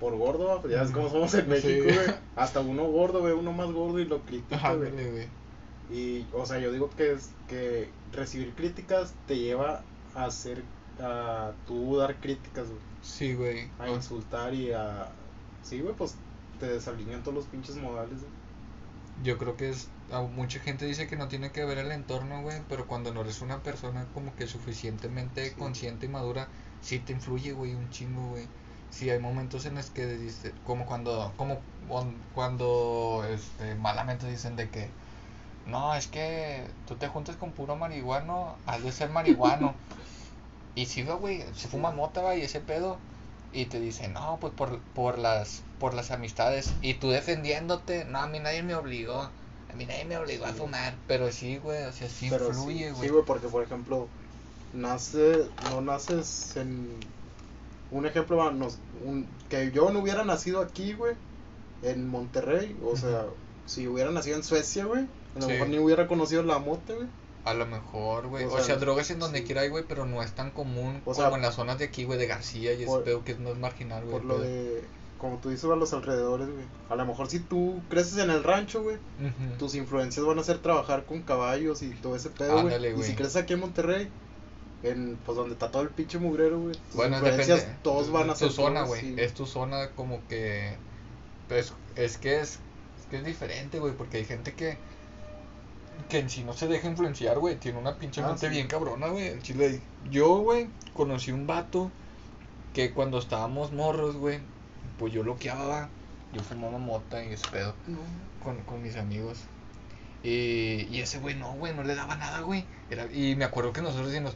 Por 0.00 0.16
gordo, 0.16 0.60
pues 0.60 0.74
ya 0.74 0.82
es 0.82 0.90
como 0.90 1.08
somos 1.08 1.32
en. 1.34 1.48
México, 1.48 1.84
güey. 1.84 2.16
Hasta 2.34 2.60
uno 2.60 2.84
gordo, 2.84 3.20
güey, 3.20 3.32
uno 3.32 3.52
más 3.52 3.70
gordo 3.70 4.00
y 4.00 4.04
lo 4.04 4.20
critica, 4.22 4.74
güey. 4.74 4.90
Y, 5.90 6.26
o 6.32 6.44
sea, 6.44 6.58
yo 6.58 6.72
digo 6.72 6.90
que 6.90 7.12
es 7.12 7.30
que 7.48 7.88
recibir 8.12 8.54
críticas 8.54 9.14
te 9.26 9.38
lleva 9.38 9.82
a 10.14 10.24
hacer, 10.24 10.62
a 11.00 11.52
tú 11.66 11.96
dar 11.96 12.16
críticas, 12.16 12.68
güey. 12.68 12.80
Sí, 13.02 13.34
güey. 13.34 13.68
A 13.78 13.88
insultar 13.88 14.52
y 14.52 14.72
a... 14.72 15.08
Sí, 15.62 15.80
güey, 15.80 15.94
pues 15.94 16.16
te 16.58 16.66
desalinean 16.66 17.22
todos 17.22 17.36
los 17.36 17.46
pinches 17.46 17.76
modales, 17.76 18.20
güey. 18.20 18.32
Yo 19.22 19.38
creo 19.38 19.56
que 19.56 19.70
es. 19.70 19.88
a 20.12 20.20
mucha 20.20 20.60
gente 20.60 20.84
dice 20.84 21.06
que 21.06 21.16
no 21.16 21.28
tiene 21.28 21.50
que 21.50 21.64
ver 21.64 21.78
el 21.78 21.90
entorno, 21.92 22.42
güey. 22.42 22.60
Pero 22.68 22.86
cuando 22.86 23.12
no 23.14 23.22
eres 23.22 23.40
una 23.42 23.62
persona 23.62 24.06
como 24.14 24.34
que 24.36 24.46
suficientemente 24.46 25.50
Sí. 25.50 25.54
consciente 25.56 26.06
y 26.06 26.08
madura, 26.08 26.48
sí 26.82 26.98
te 26.98 27.12
influye, 27.12 27.52
güey, 27.52 27.74
un 27.74 27.90
chingo, 27.90 28.28
güey. 28.28 28.48
Sí, 28.90 29.10
hay 29.10 29.18
momentos 29.18 29.66
en 29.66 29.74
los 29.76 29.90
que 29.90 30.06
dice, 30.06 30.52
como 30.64 30.86
cuando, 30.86 31.32
como 31.36 31.60
cuan- 31.88 32.20
cuando, 32.34 33.24
este, 33.28 33.74
malamente 33.76 34.28
dicen 34.28 34.54
de 34.56 34.68
que, 34.70 34.88
no, 35.66 35.94
es 35.94 36.06
que 36.08 36.66
tú 36.86 36.96
te 36.96 37.08
juntas 37.08 37.36
con 37.36 37.52
puro 37.52 37.76
marihuano, 37.76 38.56
has 38.66 38.82
de 38.84 38.92
ser 38.92 39.10
marihuano. 39.10 39.74
y 40.74 40.86
sí, 40.86 41.02
güey, 41.04 41.42
se 41.54 41.68
fuma 41.68 41.90
mota, 41.92 42.20
güey, 42.22 42.42
ese 42.42 42.60
pedo. 42.60 42.98
Y 43.54 43.66
te 43.66 43.78
dicen, 43.80 44.12
no, 44.12 44.38
pues 44.40 44.52
por, 44.52 44.80
por 44.94 45.18
las, 45.18 45.62
por 45.78 45.94
las 45.94 46.10
amistades. 46.10 46.72
Y 46.82 46.94
tú 46.94 47.10
defendiéndote, 47.10 48.04
no, 48.04 48.18
a 48.18 48.26
mí 48.26 48.40
nadie 48.40 48.62
me 48.64 48.74
obligó. 48.74 49.20
A 49.70 49.76
mí 49.76 49.86
nadie 49.86 50.04
me 50.04 50.16
obligó 50.18 50.44
a 50.46 50.52
fumar. 50.52 50.94
Pero 51.06 51.30
sí, 51.30 51.56
güey, 51.58 51.84
o 51.84 51.92
sea, 51.92 52.08
sí 52.08 52.26
Pero 52.30 52.48
influye, 52.48 52.86
sí, 52.88 52.90
güey. 52.90 53.02
sí, 53.02 53.08
güey, 53.12 53.24
porque 53.24 53.48
por 53.48 53.62
ejemplo, 53.62 54.08
nace, 54.72 55.46
no 55.70 55.80
naces 55.80 56.56
en... 56.56 56.98
Un 57.90 58.06
ejemplo, 58.06 58.50
nos- 58.50 58.78
un- 59.04 59.28
que 59.48 59.70
yo 59.70 59.90
no 59.90 60.00
hubiera 60.00 60.24
nacido 60.24 60.60
aquí, 60.60 60.94
güey, 60.94 61.14
en 61.82 62.08
Monterrey, 62.08 62.76
o 62.82 62.96
sea, 62.96 63.26
si 63.66 63.86
hubiera 63.86 64.10
nacido 64.10 64.36
en 64.36 64.42
Suecia, 64.42 64.84
güey, 64.84 65.02
a 65.36 65.38
lo 65.38 65.46
Sí. 65.46 65.52
mejor 65.52 65.68
ni 65.68 65.78
hubiera 65.78 66.08
conocido 66.08 66.42
la 66.42 66.58
mota, 66.58 66.92
güey. 66.94 67.06
A 67.44 67.52
lo 67.54 67.66
mejor, 67.66 68.28
güey. 68.28 68.44
O 68.46 68.54
O, 68.54 68.60
sea, 68.62 68.76
drogas 68.76 69.10
en 69.10 69.18
donde 69.18 69.40
sí. 69.40 69.44
quiera 69.44 69.60
hay, 69.62 69.68
güey, 69.68 69.84
pero 69.86 70.06
no 70.06 70.22
es 70.22 70.32
tan 70.32 70.50
común 70.50 70.96
O 71.04 71.12
como 71.12 71.14
sea, 71.14 71.28
en 71.36 71.42
las 71.42 71.54
zonas 71.54 71.78
de 71.78 71.84
aquí, 71.84 72.04
güey, 72.04 72.18
de 72.18 72.26
García 72.26 72.72
y 72.72 72.76
ese 72.78 72.86
por- 72.86 73.04
pedo 73.04 73.22
que 73.24 73.32
es 73.32 73.38
más 73.40 73.56
marginal, 73.58 74.02
güey. 74.04 74.12
Por 74.12 74.24
lo 74.24 74.34
pedo. 74.36 74.44
de, 74.44 74.84
como 75.18 75.36
tú 75.38 75.50
dices, 75.50 75.64
a 75.70 75.76
los 75.76 75.92
alrededores, 75.92 76.48
güey. 76.48 76.64
A 76.88 76.96
lo 76.96 77.04
mejor 77.06 77.28
si 77.28 77.40
tú 77.40 77.80
creces 77.90 78.16
en 78.18 78.30
el 78.30 78.42
rancho, 78.44 78.82
güey, 78.82 78.96
tus 79.58 79.74
influencias 79.74 80.24
van 80.24 80.38
a 80.38 80.42
ser 80.44 80.58
trabajar 80.58 81.04
con 81.04 81.22
caballos 81.22 81.82
y 81.82 81.90
todo 81.90 82.16
ese 82.16 82.30
pedo, 82.30 82.62
güey. 82.62 82.74
Y 82.88 82.92
güey. 82.92 83.08
si 83.08 83.14
creces 83.14 83.36
aquí 83.36 83.52
en 83.54 83.60
Monterrey, 83.60 84.08
en 84.82 85.16
pues 85.24 85.36
donde 85.36 85.52
está 85.54 85.70
todo 85.70 85.82
el 85.82 85.88
pinche 85.90 86.18
mugrero, 86.18 86.60
güey. 86.60 86.74
tus 86.74 86.94
Bueno, 86.94 87.16
influencias, 87.16 87.60
depende. 87.60 87.78
todos 87.82 88.10
van 88.10 88.28
a 88.30 88.32
tu 88.34 88.38
ser 88.40 88.52
zona, 88.52 88.80
todos, 88.84 88.88
güey. 88.88 89.00
sí. 89.00 89.14
Es 89.18 89.34
tu 89.34 89.46
zona 89.46 89.90
como 89.90 90.20
que. 90.28 90.76
Pues 91.48 91.72
es 91.96 92.16
que 92.18 92.40
es, 92.40 92.58
es 92.98 93.06
que 93.10 93.16
es 93.18 93.24
diferente, 93.24 93.78
güey, 93.78 93.92
porque 93.94 94.16
hay 94.18 94.24
gente 94.24 94.52
que. 94.54 94.76
Que 96.08 96.18
en 96.18 96.28
sí 96.30 96.44
no 96.44 96.52
se 96.52 96.68
deja 96.68 96.88
influenciar, 96.88 97.38
güey. 97.38 97.56
Tiene 97.56 97.78
una 97.78 97.96
pinche 97.96 98.20
Ah, 98.22 98.28
mente 98.28 98.46
sí. 98.48 98.52
bien 98.52 98.66
cabrona, 98.68 99.08
güey. 99.08 99.28
en 99.28 99.42
Chile. 99.42 99.80
Yo, 100.10 100.38
güey, 100.38 100.68
conocí 100.94 101.32
un 101.32 101.46
vato 101.46 101.90
que 102.74 102.92
cuando 102.92 103.18
estábamos 103.18 103.72
morros, 103.72 104.16
güey, 104.16 104.40
pues 104.98 105.12
yo 105.12 105.22
loqueaba. 105.22 105.88
Yo 106.32 106.42
fumaba 106.42 106.78
mota 106.78 107.24
y 107.24 107.32
ese 107.32 107.46
pedo 107.48 107.74
No. 107.86 107.98
con, 108.42 108.56
con 108.62 108.82
mis 108.82 108.96
amigos. 108.96 109.38
Y, 110.22 110.88
y 110.90 111.00
ese 111.00 111.18
güey 111.18 111.34
no, 111.36 111.52
güey, 111.54 111.74
no 111.74 111.84
le 111.84 111.94
daba 111.94 112.16
nada, 112.16 112.40
güey. 112.40 112.64
Era, 112.90 113.06
y 113.12 113.36
me 113.36 113.44
acuerdo 113.44 113.72
que 113.72 113.82
nosotros 113.82 114.06
decíamos, 114.08 114.34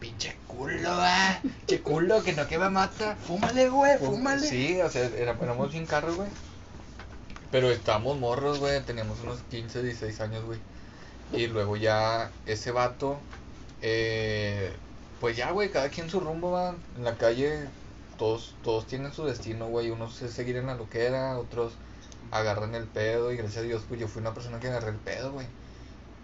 pinche 0.00 0.36
culo, 0.46 0.88
ah, 0.90 1.38
che 1.66 1.80
culo, 1.80 2.22
que 2.22 2.32
no 2.34 2.46
quema 2.46 2.68
mata. 2.70 3.16
Fúmale, 3.16 3.68
güey, 3.70 3.98
fúmale. 3.98 4.46
Sí, 4.46 4.80
o 4.82 4.90
sea, 4.90 5.06
era- 5.06 5.36
éramos 5.40 5.72
bien 5.72 5.86
carros, 5.86 6.16
güey. 6.16 6.28
Pero 7.50 7.70
estábamos 7.70 8.18
morros, 8.18 8.58
güey, 8.58 8.82
teníamos 8.84 9.20
unos 9.20 9.38
15, 9.50 9.82
16 9.82 10.20
años, 10.20 10.44
güey. 10.44 10.58
Y 11.32 11.46
luego 11.46 11.76
ya 11.76 12.30
ese 12.46 12.70
vato, 12.70 13.18
eh, 13.82 14.72
pues 15.20 15.36
ya, 15.36 15.50
güey, 15.50 15.70
cada 15.70 15.88
quien 15.90 16.08
su 16.08 16.20
rumbo 16.20 16.52
va. 16.52 16.74
En 16.96 17.04
la 17.04 17.16
calle 17.16 17.68
todos, 18.16 18.54
todos 18.62 18.86
tienen 18.86 19.12
su 19.12 19.24
destino, 19.24 19.66
güey. 19.68 19.90
Unos 19.90 20.20
es 20.22 20.32
seguir 20.32 20.56
en 20.56 20.66
la 20.66 20.74
loquera, 20.74 21.38
otros 21.38 21.72
agarran 22.30 22.74
el 22.74 22.84
pedo. 22.84 23.32
Y 23.32 23.36
gracias 23.36 23.58
a 23.58 23.66
Dios, 23.66 23.82
pues 23.88 24.00
yo 24.00 24.08
fui 24.08 24.20
una 24.20 24.34
persona 24.34 24.60
que 24.60 24.68
agarré 24.68 24.90
el 24.90 24.96
pedo, 24.96 25.32
güey. 25.32 25.46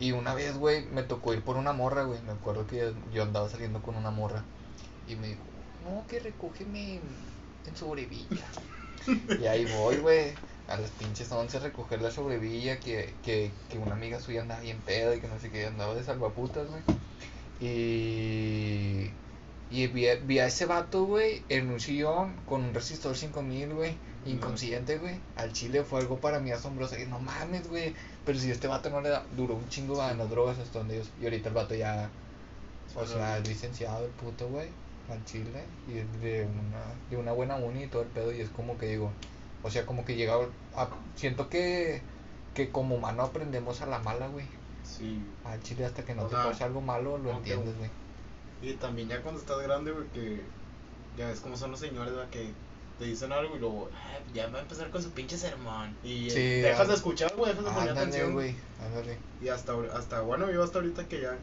Y 0.01 0.13
una 0.13 0.35
vez, 0.35 0.57
güey, 0.57 0.87
me 0.87 1.03
tocó 1.03 1.35
ir 1.35 1.43
por 1.43 1.57
una 1.57 1.73
morra, 1.73 2.05
güey. 2.05 2.21
Me 2.23 2.33
acuerdo 2.33 2.67
que 2.67 2.93
yo 3.13 3.23
andaba 3.23 3.49
saliendo 3.49 3.83
con 3.83 3.97
una 3.97 4.11
morra. 4.11 4.43
Y 5.07 5.17
me 5.17 5.29
dijo, 5.29 5.41
no, 5.85 6.07
que 6.09 6.19
recógeme 6.19 7.01
en, 7.67 7.77
sobrevilla. 7.77 8.47
y 9.41 9.47
ahí 9.47 9.67
voy, 9.77 9.97
güey. 9.99 10.33
A 10.69 10.77
las 10.79 10.91
pinches 10.91 11.31
11 11.31 11.59
a 11.59 11.61
recoger 11.61 12.01
la 12.01 12.11
sobrevilla. 12.11 12.79
Que, 12.81 13.13
que, 13.23 13.51
que 13.69 13.79
una 13.79 13.93
amiga 13.95 14.21
suya 14.21 14.43
andaba 14.43 14.61
bien 14.61 14.79
peda 14.87 15.15
y 15.15 15.21
que 15.21 15.29
no 15.29 15.39
sé 15.39 15.51
qué, 15.51 15.67
andaba 15.67 15.95
de 15.95 16.05
salvaputas, 16.05 16.67
güey. 16.69 16.83
Y. 17.61 19.11
Y 19.71 19.87
vi, 19.89 20.09
a- 20.09 20.17
vi 20.17 20.39
a 20.39 20.47
ese 20.47 20.67
vato, 20.67 21.05
güey, 21.05 21.43
en 21.49 21.69
un 21.71 21.81
sillón 21.81 22.35
con 22.47 22.63
un 22.63 22.75
resistor 22.75 23.17
5000, 23.17 23.75
güey, 23.75 23.97
inconsciente, 24.25 24.99
güey. 24.99 25.19
Al 25.37 25.53
chile 25.53 25.83
fue 25.83 26.01
algo 26.01 26.19
para 26.19 26.39
mí 26.39 26.53
asombroso. 26.53 26.97
Y 26.99 27.07
no 27.07 27.19
mames, 27.19 27.69
güey. 27.69 27.95
Pero 28.25 28.39
si 28.39 28.51
este 28.51 28.69
vato 28.69 28.89
no 28.91 29.01
le 29.01 29.09
da, 29.09 29.25
duró 29.37 29.55
un 29.55 29.69
chingo 29.69 30.01
en 30.09 30.19
las 30.19 30.31
drogas 30.31 30.59
hasta 30.59 30.79
donde 30.79 30.97
ellos. 30.97 31.11
Y 31.21 31.25
ahorita 31.25 31.49
el 31.49 31.55
vato 31.55 31.75
ya. 31.75 32.09
O 32.95 33.05
sea, 33.07 33.39
es 33.39 33.49
licenciado 33.49 34.05
el 34.05 34.13
puto, 34.13 34.47
güey, 34.49 34.69
al 35.11 35.25
chile. 35.25 35.65
Y 35.89 35.99
es 35.99 36.21
de 36.21 36.45
una, 36.47 36.83
de 37.11 37.17
una 37.17 37.33
buena 37.33 37.57
uni 37.57 37.85
y 37.85 37.87
todo 37.89 38.03
el 38.03 38.09
pedo. 38.09 38.33
Y 38.33 38.41
es 38.41 38.49
como 38.51 38.79
que 38.79 38.87
digo. 38.87 39.11
O 39.63 39.71
sea, 39.71 39.87
como 39.87 40.05
que 40.05 40.17
llega 40.17 40.35
a. 40.77 40.89
Siento 41.17 41.49
que. 41.49 42.03
Que 42.55 42.71
como 42.71 42.95
humano 42.97 43.23
aprendemos 43.25 43.81
a 43.83 43.87
la 43.87 43.99
mala, 43.99 44.29
güey. 44.29 44.47
Sí. 44.85 45.21
Al 45.45 45.61
chile 45.63 45.85
hasta 45.87 46.05
que 46.05 46.15
no 46.15 46.23
O 46.23 46.27
te 46.27 46.37
sea, 46.37 46.45
pase 46.45 46.63
algo 46.65 46.81
malo, 46.81 47.19
lo 47.19 47.33
aunque- 47.33 47.53
entiendes, 47.55 47.77
güey. 47.79 47.91
Y 48.63 48.75
también 48.75 49.09
ya 49.09 49.21
cuando 49.23 49.41
estás 49.41 49.59
grande, 49.63 49.91
güey, 49.91 50.07
que 50.09 50.41
ya 51.19 51.27
ves 51.27 51.41
cómo 51.41 51.57
son 51.57 51.71
los 51.73 51.81
señores, 51.81 52.15
¿verdad? 52.15 52.31
Que 52.31 52.53
te 52.99 53.05
dicen 53.07 53.33
algo 53.33 53.57
y 53.57 53.59
luego, 53.59 53.89
"Ah, 53.93 54.19
ya 54.33 54.47
va 54.49 54.59
a 54.59 54.63
empezar 54.63 54.89
con 54.91 55.03
su 55.03 55.11
pinche 55.11 55.37
sermón. 55.37 55.97
Y 56.05 56.29
eh, 56.29 56.31
Sí, 56.31 56.41
dejas 56.63 56.83
ah, 56.87 56.91
de 56.91 56.95
escuchar, 56.95 57.35
güey, 57.35 57.51
dejas 57.51 57.65
de 57.65 57.71
poner 57.73 57.89
Ándale, 57.89 58.07
atención. 58.09 58.33
güey. 58.35 58.55
Ándale. 58.87 59.19
Y 59.43 59.49
hasta, 59.49 59.73
hasta, 59.95 60.21
bueno, 60.21 60.51
yo 60.53 60.63
hasta 60.63 60.79
ahorita 60.79 61.09
que 61.09 61.23
ya 61.23 61.37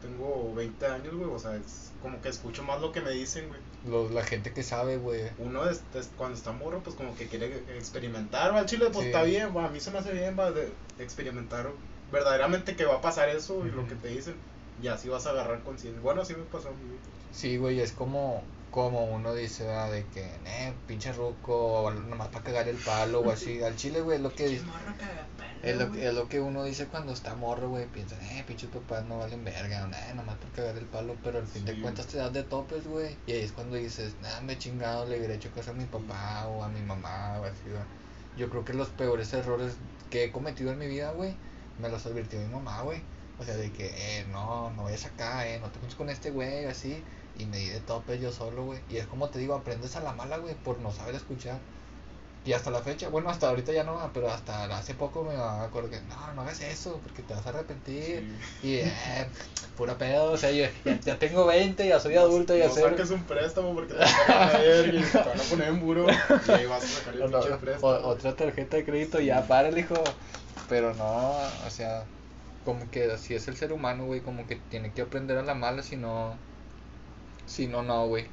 tengo 0.00 0.52
20 0.54 0.86
años, 0.86 1.14
güey, 1.14 1.30
o 1.30 1.38
sea, 1.38 1.54
es 1.56 1.90
como 2.02 2.20
que 2.22 2.28
escucho 2.28 2.62
más 2.62 2.80
lo 2.80 2.92
que 2.92 3.00
me 3.00 3.10
dicen, 3.10 3.48
güey. 3.48 3.60
Lo- 3.86 4.08
la 4.10 4.22
gente 4.24 4.52
que 4.52 4.62
sabe, 4.62 4.96
güey. 4.96 5.22
Uno 5.38 5.68
es- 5.68 5.82
es- 5.94 6.10
cuando 6.16 6.36
está 6.36 6.52
morro, 6.52 6.80
pues 6.82 6.96
como 6.96 7.14
que 7.16 7.26
quiere 7.28 7.62
experimentar, 7.76 8.54
va, 8.54 8.60
al 8.60 8.66
chile, 8.66 8.86
pues 8.92 9.00
Sí. 9.04 9.06
está 9.06 9.22
bien, 9.22 9.54
va, 9.56 9.66
a 9.66 9.70
mí 9.70 9.80
se 9.80 9.90
me 9.90 9.98
hace 9.98 10.12
bien, 10.12 10.36
va, 10.38 10.50
de, 10.52 10.72
experimentar 10.98 11.70
verdaderamente 12.12 12.76
que 12.76 12.84
va 12.84 12.96
a 12.96 13.00
pasar 13.00 13.28
eso 13.28 13.66
y 13.66 13.70
lo 13.70 13.86
que 13.86 13.94
te 13.94 14.08
dicen. 14.08 14.34
Y 14.82 14.88
así 14.88 15.08
vas 15.08 15.26
a 15.26 15.30
agarrar 15.30 15.62
conciencia. 15.62 16.00
Bueno, 16.00 16.22
así 16.22 16.34
me 16.34 16.42
pasó 16.44 16.68
a 16.68 16.72
mí. 16.72 16.78
Sí, 17.32 17.58
güey, 17.58 17.80
es 17.80 17.92
como, 17.92 18.42
como 18.70 19.04
uno 19.04 19.34
dice, 19.34 19.64
¿verdad? 19.64 19.92
de 19.92 20.06
que, 20.06 20.24
eh, 20.46 20.72
pinche 20.86 21.12
ruco, 21.12 21.82
o 21.82 21.90
nomás 21.90 22.28
para 22.28 22.44
cagar 22.44 22.68
el 22.68 22.76
palo 22.76 23.20
o 23.20 23.30
así. 23.30 23.62
Al 23.62 23.76
chile, 23.76 24.00
güey, 24.00 24.16
es 24.16 24.22
lo 24.22 24.32
que 24.32 24.46
dice. 24.48 24.64
Es 25.62 25.76
lo, 25.76 25.94
es 25.94 26.14
lo 26.14 26.28
que 26.28 26.40
uno 26.40 26.64
dice 26.64 26.86
cuando 26.86 27.12
está 27.12 27.34
morro, 27.34 27.68
güey. 27.68 27.86
Piensa, 27.86 28.16
eh, 28.32 28.44
pinches 28.46 28.70
papás 28.70 29.04
no 29.04 29.18
valen 29.18 29.44
verga, 29.44 29.88
eh, 30.08 30.14
nomás 30.14 30.36
por 30.36 30.50
cagar 30.52 30.76
el 30.78 30.86
palo. 30.86 31.16
Pero 31.22 31.38
al 31.38 31.46
fin 31.46 31.66
Sí. 31.66 31.72
de 31.74 31.80
cuentas 31.82 32.06
te 32.06 32.16
das 32.18 32.32
de 32.32 32.42
topes, 32.44 32.86
güey. 32.86 33.16
Y 33.26 33.32
ahí 33.32 33.40
es 33.42 33.52
cuando 33.52 33.76
dices, 33.76 34.14
nada, 34.22 34.40
me 34.40 34.54
he 34.54 34.58
chingado, 34.58 35.06
le 35.06 35.18
hubiera 35.18 35.34
hecho 35.34 35.50
caso 35.54 35.72
a 35.72 35.74
mi 35.74 35.84
papá 35.84 36.46
o 36.48 36.62
a 36.64 36.68
mi 36.68 36.80
mamá 36.80 37.38
o 37.40 37.44
así, 37.44 37.62
güey. 37.70 37.82
Yo 38.38 38.48
creo 38.48 38.64
que 38.64 38.72
los 38.72 38.88
peores 38.88 39.32
errores 39.34 39.74
que 40.08 40.24
he 40.24 40.32
cometido 40.32 40.72
en 40.72 40.78
mi 40.78 40.86
vida, 40.86 41.12
güey, 41.12 41.34
me 41.78 41.88
los 41.88 42.06
advirtió 42.06 42.40
mi 42.40 42.46
mamá, 42.48 42.82
güey. 42.82 43.02
O 43.38 43.44
sea, 43.44 43.56
de 43.56 43.70
que, 43.72 43.86
eh, 43.94 44.26
no, 44.30 44.70
no 44.70 44.84
vayas 44.84 45.04
acá, 45.06 45.46
eh, 45.46 45.58
no 45.60 45.68
te 45.70 45.78
juntes 45.78 45.94
con 45.96 46.08
este 46.10 46.30
güey, 46.30 46.66
así. 46.66 47.02
Y 47.38 47.46
me 47.46 47.58
di 47.58 47.68
de 47.68 47.80
topes 47.80 48.20
yo 48.20 48.32
solo, 48.32 48.64
güey. 48.64 48.80
Y 48.90 48.96
es 48.96 49.06
como 49.06 49.28
te 49.30 49.38
digo, 49.38 49.54
aprendes 49.54 49.96
a 49.96 50.00
la 50.00 50.12
mala, 50.12 50.36
güey, 50.38 50.54
por 50.54 50.78
no 50.80 50.90
saber 50.92 51.14
escuchar. 51.14 51.58
Y 52.44 52.54
hasta 52.54 52.70
la 52.70 52.80
fecha, 52.80 53.08
bueno, 53.10 53.28
hasta 53.28 53.48
ahorita 53.50 53.72
ya 53.72 53.84
no, 53.84 54.10
pero 54.14 54.30
hasta 54.30 54.64
hace 54.76 54.94
poco 54.94 55.24
me 55.24 55.34
acuerdo 55.36 55.90
que 55.90 56.00
no, 56.02 56.34
no 56.34 56.40
hagas 56.42 56.60
eso, 56.62 56.98
porque 57.02 57.22
te 57.22 57.34
vas 57.34 57.44
a 57.46 57.50
arrepentir. 57.50 58.24
Y, 58.62 58.76
eh, 58.76 58.88
pura 59.76 59.98
pedo, 59.98 60.32
o 60.32 60.36
sea, 60.38 60.50
yo 60.50 60.64
ya, 61.04 61.18
tengo 61.18 61.44
20, 61.46 61.86
ya 61.86 62.00
soy 62.00 62.14
adulto, 62.16 62.56
ya 62.56 62.68
no 62.68 62.74
sé. 62.74 62.82
saques 62.82 63.10
un 63.10 63.24
préstamo 63.24 63.74
porque 63.74 63.92
te 63.94 64.00
van 64.00 64.08
a 64.08 64.52
caer 64.52 64.94
y 64.94 65.02
te 65.02 65.28
van 65.28 65.40
a 65.40 65.42
poner 65.44 65.68
en 65.68 65.80
buro 65.80 66.06
y 66.46 66.50
ahí 66.50 66.66
vas 66.66 66.82
a 66.84 66.86
sacar 66.98 67.14
el 67.14 67.24
no, 67.30 67.40
préstamo. 67.60 67.92
o- 67.92 68.08
otra 68.08 68.34
tarjeta 68.36 68.76
de 68.78 68.84
crédito, 68.84 69.20
ya 69.20 69.46
párale, 69.46 69.80
hijo. 69.80 69.94
Pero 70.68 70.94
no, 70.94 71.32
o 71.66 71.70
sea, 71.70 72.06
como 72.64 72.90
que 72.90 73.10
así 73.10 73.34
es 73.34 73.48
el 73.48 73.56
ser 73.56 73.72
humano, 73.72 74.06
güey, 74.06 74.20
como 74.22 74.46
que 74.46 74.56
tiene 74.56 74.92
que 74.92 75.02
aprender 75.02 75.36
a 75.38 75.42
la 75.42 75.54
mala, 75.54 75.82
si 75.82 75.96
no. 75.96 76.38
Si 77.44 77.66
no, 77.66 77.82
no, 77.82 78.06
güey. 78.08 78.30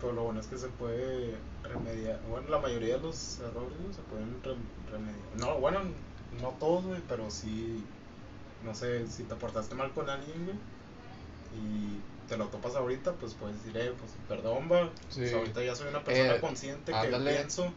Pero 0.00 0.12
lo 0.12 0.22
bueno 0.24 0.40
es 0.40 0.46
que 0.46 0.56
se 0.58 0.68
puede 0.68 1.34
remediar. 1.62 2.20
Bueno, 2.28 2.48
la 2.48 2.58
mayoría 2.58 2.96
de 2.96 3.02
los 3.02 3.38
errores 3.40 3.76
se 3.94 4.02
pueden 4.02 4.42
rem- 4.42 4.90
remediar. 4.90 5.36
No, 5.36 5.58
bueno, 5.58 5.80
no 6.40 6.48
todos, 6.58 6.84
güey, 6.84 7.00
pero 7.08 7.30
sí. 7.30 7.84
No 8.64 8.74
sé, 8.74 9.06
si 9.06 9.24
te 9.24 9.34
portaste 9.36 9.74
mal 9.74 9.90
con 9.92 10.08
alguien, 10.10 10.44
güey, 10.44 10.56
y 11.56 12.00
te 12.28 12.36
lo 12.36 12.46
topas 12.46 12.76
ahorita, 12.76 13.12
pues 13.14 13.34
puedes 13.34 13.56
decir, 13.62 13.76
eh, 13.80 13.92
pues 13.98 14.12
perdón, 14.28 14.68
va. 14.70 14.88
Sí. 15.08 15.20
Pues, 15.20 15.34
ahorita 15.34 15.64
ya 15.64 15.74
soy 15.74 15.88
una 15.88 16.04
persona 16.04 16.34
Eh, 16.36 16.40
consciente 16.40 16.92
que 16.92 16.98
ándale. 16.98 17.32
pienso 17.32 17.72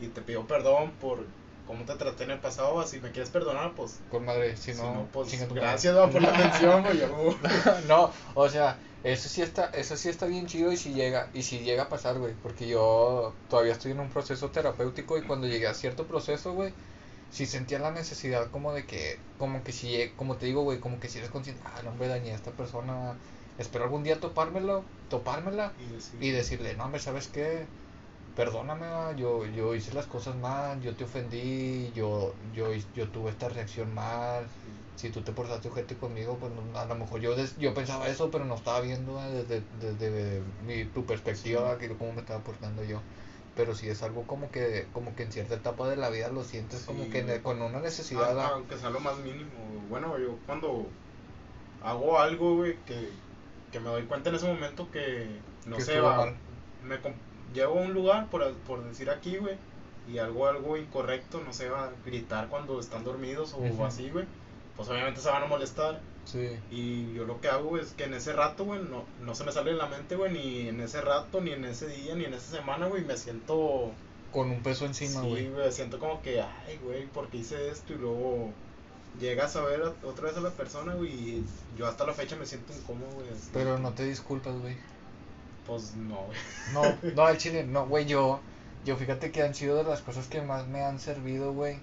y 0.00 0.06
te 0.08 0.22
pido 0.22 0.46
perdón 0.46 0.92
por 1.00 1.18
cómo 1.68 1.84
te 1.84 1.94
traté 1.94 2.24
en 2.24 2.32
el 2.32 2.38
pasado. 2.40 2.74
va, 2.74 2.86
Si 2.86 2.98
me 3.00 3.12
quieres 3.12 3.30
perdonar, 3.30 3.74
pues. 3.76 4.00
Con 4.10 4.24
madre, 4.24 4.56
si 4.56 4.72
Si 4.72 4.80
no, 4.80 4.94
no, 4.94 5.08
pues 5.12 5.30
gracias 5.54 5.96
va, 5.96 6.08
por 6.10 6.20
la 6.22 6.32
mención, 6.32 6.82
güey. 6.82 6.98
yo- 6.98 7.08
no, 7.88 8.10
o 8.34 8.48
sea, 8.48 8.78
eso 9.04 9.28
sí 9.28 9.42
está, 9.42 9.66
eso 9.66 9.96
sí 9.96 10.08
está 10.08 10.26
bien 10.26 10.46
chido 10.46 10.72
y 10.72 10.76
si 10.76 10.92
llega, 10.94 11.28
y 11.32 11.42
si 11.42 11.60
llega 11.60 11.84
a 11.84 11.88
pasar, 11.88 12.18
güey, 12.18 12.34
porque 12.42 12.66
yo 12.66 13.34
todavía 13.48 13.72
estoy 13.72 13.92
en 13.92 14.00
un 14.00 14.08
proceso 14.08 14.50
terapéutico 14.50 15.16
y 15.18 15.22
cuando 15.22 15.46
llegué 15.46 15.68
a 15.68 15.74
cierto 15.74 16.06
proceso, 16.06 16.52
güey, 16.54 16.72
sí 17.30 17.46
sentía 17.46 17.78
la 17.78 17.90
necesidad 17.90 18.50
como 18.50 18.72
de 18.72 18.84
que, 18.86 19.18
como 19.38 19.62
que 19.62 19.72
si, 19.72 20.10
como 20.16 20.36
te 20.36 20.46
digo, 20.46 20.62
güey, 20.62 20.80
como 20.80 20.98
que 21.00 21.08
si 21.08 21.18
eres 21.18 21.30
consciente, 21.30 21.62
ah, 21.64 21.80
no, 21.84 21.90
hombre, 21.90 22.08
dañé 22.08 22.32
a 22.32 22.36
esta 22.36 22.50
persona, 22.52 23.14
espero 23.58 23.84
algún 23.84 24.02
día 24.02 24.18
topármelo, 24.20 24.84
topármela 25.08 25.72
Y 25.78 25.86
decir, 25.94 26.22
y 26.22 26.30
decirle, 26.30 26.74
no, 26.76 26.84
hombre, 26.84 27.00
¿sabes 27.00 27.28
qué? 27.28 27.66
Perdóname, 28.38 28.86
yo, 29.16 29.44
yo 29.46 29.74
hice 29.74 29.92
las 29.92 30.06
cosas 30.06 30.36
mal, 30.36 30.80
yo 30.80 30.94
te 30.96 31.04
ofendí, 31.04 31.90
yo, 31.92 32.36
yo, 32.52 32.72
yo 32.94 33.10
tuve 33.10 33.30
esta 33.30 33.48
reacción 33.48 33.92
mal, 33.92 34.48
si 34.94 35.10
tú 35.10 35.22
te 35.24 35.32
portaste 35.32 35.68
ojete 35.68 35.98
conmigo, 35.98 36.38
pues 36.38 36.52
no- 36.52 36.78
a 36.78 36.86
lo 36.86 36.94
mejor 36.94 37.20
yo 37.20 37.34
des- 37.34 37.56
yo 37.56 37.74
pensaba 37.74 38.08
eso, 38.08 38.30
pero 38.30 38.44
no 38.44 38.54
estaba 38.54 38.80
viendo 38.80 39.20
eh, 39.20 39.44
desde, 39.44 39.66
desde 39.98 40.42
mi, 40.62 40.84
tu 40.86 41.04
perspectiva, 41.04 41.78
que 41.78 41.88
cómo 41.98 42.12
me 42.12 42.20
estaba 42.20 42.44
portando 42.44 42.84
yo. 42.84 43.02
Pero 43.56 43.74
si 43.74 43.88
es 43.88 44.02
algo 44.04 44.24
como 44.28 44.50
que, 44.52 44.88
como 44.92 45.16
que 45.16 45.24
en 45.24 45.32
cierta 45.32 45.56
etapa 45.56 45.88
de 45.88 45.96
la 45.96 46.08
vida 46.10 46.28
lo 46.30 46.44
sientes 46.44 46.84
como 46.84 47.02
Sí, 47.04 47.10
que 47.10 47.42
con 47.42 47.60
una 47.60 47.80
necesidad. 47.80 48.38
Ah, 48.38 48.52
aunque 48.54 48.76
sea 48.78 48.90
lo 48.90 49.00
más 49.00 49.18
mínimo. 49.18 49.80
Bueno, 49.88 50.16
yo 50.18 50.38
cuando 50.46 50.92
hago 51.80 52.18
algo, 52.20 52.56
güey, 52.56 52.84
que 52.84 53.10
que 53.70 53.80
me 53.80 53.90
doy 53.90 54.06
cuenta 54.06 54.30
en 54.30 54.36
ese 54.36 54.46
momento 54.46 54.90
que, 54.90 55.42
no 55.66 55.76
Que 55.76 55.82
sé, 55.84 56.00
va, 56.00 56.16
me 56.80 56.98
llego 57.54 57.78
a 57.78 57.82
un 57.82 57.94
lugar, 57.94 58.28
por, 58.30 58.52
por 58.66 58.82
decir 58.84 59.10
aquí, 59.10 59.36
güey, 59.38 59.56
y 60.10 60.18
algo, 60.18 60.46
algo 60.48 60.76
incorrecto, 60.76 61.40
no 61.44 61.52
sé, 61.52 61.68
va 61.68 61.84
a 61.84 61.90
gritar 62.04 62.48
cuando 62.48 62.80
están 62.80 63.04
dormidos 63.04 63.54
o 63.54 63.84
así, 63.84 64.10
güey, 64.10 64.24
pues 64.76 64.88
obviamente 64.88 65.20
se 65.20 65.28
van 65.30 65.42
a 65.42 65.46
molestar. 65.46 66.00
Sí. 66.24 66.50
Y 66.70 67.14
yo 67.14 67.24
lo 67.24 67.40
que 67.40 67.48
hago 67.48 67.70
güey, 67.70 67.82
es 67.82 67.92
que 67.92 68.04
en 68.04 68.12
ese 68.14 68.34
rato, 68.34 68.64
güey, 68.64 68.80
no, 68.82 69.04
no 69.24 69.34
se 69.34 69.44
me 69.44 69.52
sale 69.52 69.70
de 69.72 69.76
la 69.78 69.86
mente, 69.86 70.14
güey, 70.14 70.32
ni 70.32 70.68
en 70.68 70.80
ese 70.80 71.00
rato, 71.00 71.40
ni 71.40 71.52
en 71.52 71.64
ese 71.64 71.88
día, 71.88 72.14
ni 72.14 72.24
en 72.26 72.34
esa 72.34 72.56
semana, 72.56 72.86
güey, 72.86 73.04
me 73.04 73.16
siento... 73.16 73.90
Con 74.32 74.50
un 74.50 74.62
peso 74.62 74.84
encima, 74.84 75.22
sí, 75.22 75.26
güey. 75.28 75.48
güey, 75.48 75.72
siento 75.72 75.98
como 75.98 76.20
que, 76.20 76.42
ay, 76.42 76.78
güey, 76.84 77.06
¿por 77.06 77.28
qué 77.28 77.38
hice 77.38 77.70
esto? 77.70 77.94
Y 77.94 77.96
luego 77.96 78.50
llegas 79.18 79.56
a 79.56 79.62
ver 79.64 79.82
a- 79.82 80.06
otra 80.06 80.28
vez 80.28 80.36
a 80.36 80.40
la 80.42 80.50
persona, 80.50 80.94
güey, 80.94 81.10
y 81.12 81.44
yo 81.78 81.86
hasta 81.86 82.06
la 82.06 82.12
fecha 82.12 82.36
me 82.36 82.44
siento 82.44 82.74
incómodo, 82.74 83.10
güey. 83.14 83.26
Pero 83.54 83.78
no 83.78 83.92
te 83.92 84.04
disculpas, 84.04 84.54
güey. 84.60 84.76
Pues 85.68 85.94
no, 85.94 86.24
güey. 86.26 86.38
No, 86.66 86.98
no, 87.14 87.22
al 87.24 87.38
chile, 87.38 87.64
no, 87.64 87.86
güey, 87.86 88.06
yo, 88.06 88.40
yo 88.84 88.96
fíjate 88.96 89.30
que 89.32 89.42
han 89.42 89.54
sido 89.54 89.76
de 89.76 89.84
las 89.84 90.02
cosas 90.02 90.28
que 90.28 90.42
más 90.42 90.66
me 90.68 90.82
han 90.84 90.98
servido, 91.00 91.52
güey, 91.52 91.76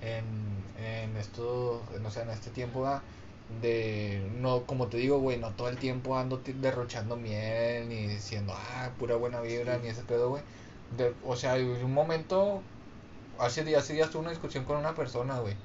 en, 0.00 0.24
en 0.76 1.16
esto, 1.16 1.82
no 2.00 2.10
sé, 2.10 2.22
en 2.22 2.30
este 2.30 2.50
tiempo, 2.50 2.80
¿va? 2.82 3.04
de, 3.48 4.28
no, 4.34 4.66
como 4.66 4.88
te 4.88 4.98
digo, 4.98 5.20
güey, 5.20 5.38
no 5.38 5.54
todo 5.56 5.68
el 5.70 5.78
tiempo 5.78 6.18
ando 6.18 6.42
derrochando 6.44 7.16
miel, 7.16 7.88
ni 7.88 8.06
diciendo, 8.08 8.54
ah, 8.56 8.90
pura 8.98 9.16
buena 9.16 9.40
vibra, 9.40 9.78
Sí. 9.78 9.82
ni 9.82 9.88
ese 9.88 10.04
pedo, 10.04 10.30
güey, 10.30 10.44
de, 10.90 11.14
o 11.22 11.36
sea, 11.36 11.56
en 11.58 11.84
un 11.84 11.94
momento, 11.94 12.62
hace 13.38 13.64
días, 13.64 13.84
hace 13.84 13.94
días 13.94 14.10
tuve 14.10 14.22
una 14.22 14.30
discusión 14.32 14.64
con 14.66 14.78
una 14.78 14.94
persona, 14.94 15.40
güey, 15.40 15.56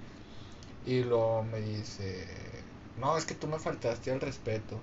y 0.86 1.04
luego 1.04 1.44
me 1.44 1.60
dice, 1.62 2.28
no, 2.96 3.18
es 3.18 3.26
que 3.26 3.36
tú 3.36 3.48
me 3.48 3.60
faltaste 3.60 4.12
al 4.12 4.22
respeto, 4.22 4.82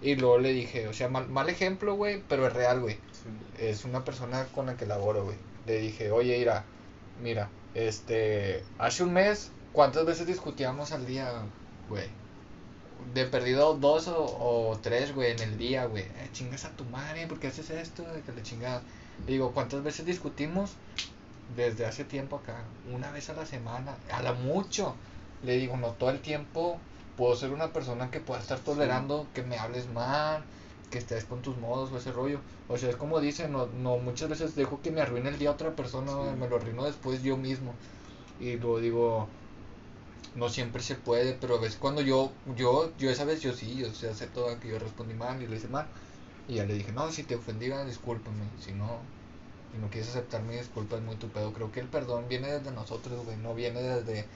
y 0.00 0.16
luego 0.16 0.38
le 0.38 0.52
dije, 0.52 0.88
o 0.88 0.92
sea, 0.92 1.08
mal, 1.08 1.28
mal 1.28 1.48
ejemplo, 1.48 1.94
güey, 1.94 2.22
pero 2.28 2.46
es 2.46 2.52
real, 2.52 2.80
güey 2.80 2.98
Sí. 3.12 3.28
es 3.58 3.84
una 3.84 4.04
persona 4.04 4.44
con 4.54 4.66
la 4.66 4.76
que 4.76 4.86
laboro, 4.86 5.24
güey. 5.24 5.36
Le 5.66 5.78
dije, 5.80 6.10
oye, 6.10 6.38
Ira, 6.38 6.64
mira, 7.22 7.48
este, 7.74 8.62
hace 8.78 9.02
un 9.04 9.12
mes, 9.12 9.50
¿cuántas 9.72 10.04
veces 10.06 10.26
discutíamos 10.26 10.92
al 10.92 11.06
día, 11.06 11.30
güey? 11.88 12.08
De 13.14 13.24
perdido 13.24 13.74
dos 13.74 14.08
o, 14.08 14.24
o 14.70 14.78
tres, 14.78 15.14
güey, 15.14 15.32
en 15.32 15.40
el 15.40 15.58
día, 15.58 15.86
güey. 15.86 16.04
Eh, 16.04 16.28
chingas 16.32 16.64
a 16.64 16.70
tu 16.76 16.84
madre, 16.84 17.26
¿por 17.26 17.38
qué 17.38 17.48
haces 17.48 17.70
esto? 17.70 18.02
De 18.02 18.20
que 18.22 18.32
le 18.32 18.42
chingada. 18.42 18.82
Le 19.26 19.32
digo, 19.32 19.52
¿cuántas 19.52 19.82
veces 19.82 20.06
discutimos? 20.06 20.72
Desde 21.56 21.86
hace 21.86 22.04
tiempo 22.04 22.36
acá, 22.36 22.64
una 22.92 23.10
vez 23.12 23.30
a 23.30 23.34
la 23.34 23.46
semana, 23.46 23.96
a 24.10 24.22
la 24.22 24.32
mucho. 24.32 24.94
Le 25.42 25.56
digo, 25.56 25.76
no 25.76 25.92
todo 25.92 26.10
el 26.10 26.20
tiempo 26.20 26.78
puedo 27.16 27.34
ser 27.36 27.50
una 27.52 27.72
persona 27.72 28.10
que 28.10 28.20
pueda 28.20 28.40
estar 28.40 28.58
tolerando 28.58 29.26
que 29.34 29.42
me 29.42 29.58
hables 29.58 29.88
mal, 29.92 30.44
que 30.90 30.98
estés 30.98 31.24
con 31.24 31.42
tus 31.42 31.56
modos 31.56 31.90
o 31.92 31.98
ese 31.98 32.12
rollo. 32.12 32.40
O 32.68 32.76
sea, 32.78 32.90
es 32.90 32.96
como 32.96 33.20
dicen, 33.20 33.52
no, 33.52 33.66
no 33.66 33.96
muchas 33.98 34.28
veces 34.28 34.54
dejo 34.54 34.80
que 34.82 34.90
me 34.90 35.00
arruine 35.00 35.30
el 35.30 35.38
día 35.38 35.50
otra 35.50 35.74
persona, 35.74 36.12
Sí. 36.12 36.38
me 36.38 36.48
lo 36.48 36.56
arruino 36.56 36.84
después 36.84 37.22
yo 37.22 37.36
mismo. 37.36 37.72
Y 38.40 38.56
luego 38.56 38.80
digo, 38.80 39.28
no 40.34 40.48
siempre 40.48 40.82
se 40.82 40.94
puede, 40.94 41.32
pero 41.34 41.58
ves 41.58 41.76
cuando 41.76 42.02
yo, 42.02 42.30
yo, 42.56 42.92
yo 42.98 43.10
esa 43.10 43.24
vez 43.24 43.40
yo 43.40 43.52
sí, 43.54 43.76
yo 43.76 43.90
sí 43.92 44.06
acepto 44.06 44.46
que 44.60 44.68
yo 44.68 44.78
respondí 44.78 45.14
mal 45.14 45.42
y 45.42 45.46
lo 45.46 45.54
hice 45.56 45.68
mal. 45.68 45.86
Y 46.48 46.56
ya 46.56 46.64
le 46.64 46.74
dije, 46.74 46.92
no, 46.92 47.10
si 47.10 47.22
te 47.24 47.36
ofendí, 47.36 47.70
ah, 47.72 47.84
discúlpame, 47.84 48.44
si 48.60 48.72
no, 48.72 48.98
si 49.72 49.78
no 49.80 49.88
quieres 49.88 50.10
aceptar 50.10 50.42
mi 50.42 50.54
disculpa 50.54 50.96
es 50.96 51.02
muy 51.02 51.16
tu 51.16 51.28
pedo. 51.28 51.52
Creo 51.52 51.72
que 51.72 51.80
el 51.80 51.88
perdón 51.88 52.26
viene 52.28 52.48
desde 52.48 52.70
nosotros, 52.70 53.24
güey, 53.24 53.36
no 53.38 53.54
viene 53.54 53.80
desde, 53.82 54.26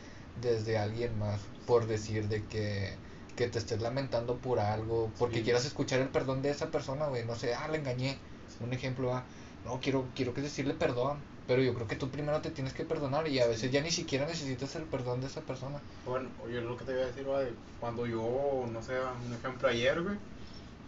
desde 0.40 0.78
alguien 0.78 1.16
más, 1.18 1.40
por 1.70 1.86
decir 1.86 2.22
de 2.28 2.38
que, 2.50 2.98
que 3.36 3.48
te 3.48 3.58
estés 3.60 3.80
lamentando 3.80 4.40
por 4.44 4.58
algo, 4.60 5.14
porque 5.18 5.42
Sí. 5.42 5.44
quieras 5.44 5.64
escuchar 5.66 6.00
el 6.00 6.10
perdón 6.16 6.42
de 6.42 6.50
esa 6.50 6.70
persona, 6.70 7.06
güey, 7.08 7.24
no 7.26 7.36
sé, 7.36 7.54
ah, 7.54 7.68
le 7.68 7.78
engañé, 7.78 8.12
un 8.58 8.72
ejemplo, 8.72 9.12
ah, 9.14 9.26
no, 9.64 9.80
quiero, 9.80 10.10
quiero 10.14 10.34
que 10.34 10.42
decirle 10.42 10.74
perdón, 10.74 11.16
pero 11.46 11.62
yo 11.62 11.74
creo 11.74 11.86
que 11.88 11.96
tú 11.96 12.10
primero 12.10 12.40
te 12.42 12.50
tienes 12.50 12.74
que 12.74 12.84
perdonar 12.84 13.28
y 13.28 13.38
a 13.40 13.46
veces 13.46 13.70
ya 13.72 13.82
ni 13.82 13.90
siquiera 13.92 14.26
necesitas 14.26 14.74
el 14.76 14.84
perdón 14.94 15.20
de 15.20 15.28
esa 15.28 15.42
persona. 15.46 15.82
Bueno, 16.04 16.34
oye, 16.38 16.60
lo 16.60 16.76
que 16.76 16.84
te 16.84 16.92
iba 16.92 17.02
a 17.02 17.06
decir, 17.06 17.26
de 17.26 17.56
cuando 17.78 18.06
yo, 18.06 18.66
no 18.70 18.82
sé, 18.82 19.00
un 19.00 19.32
ejemplo 19.32 19.68
ayer, 19.68 20.02
güey, 20.02 20.18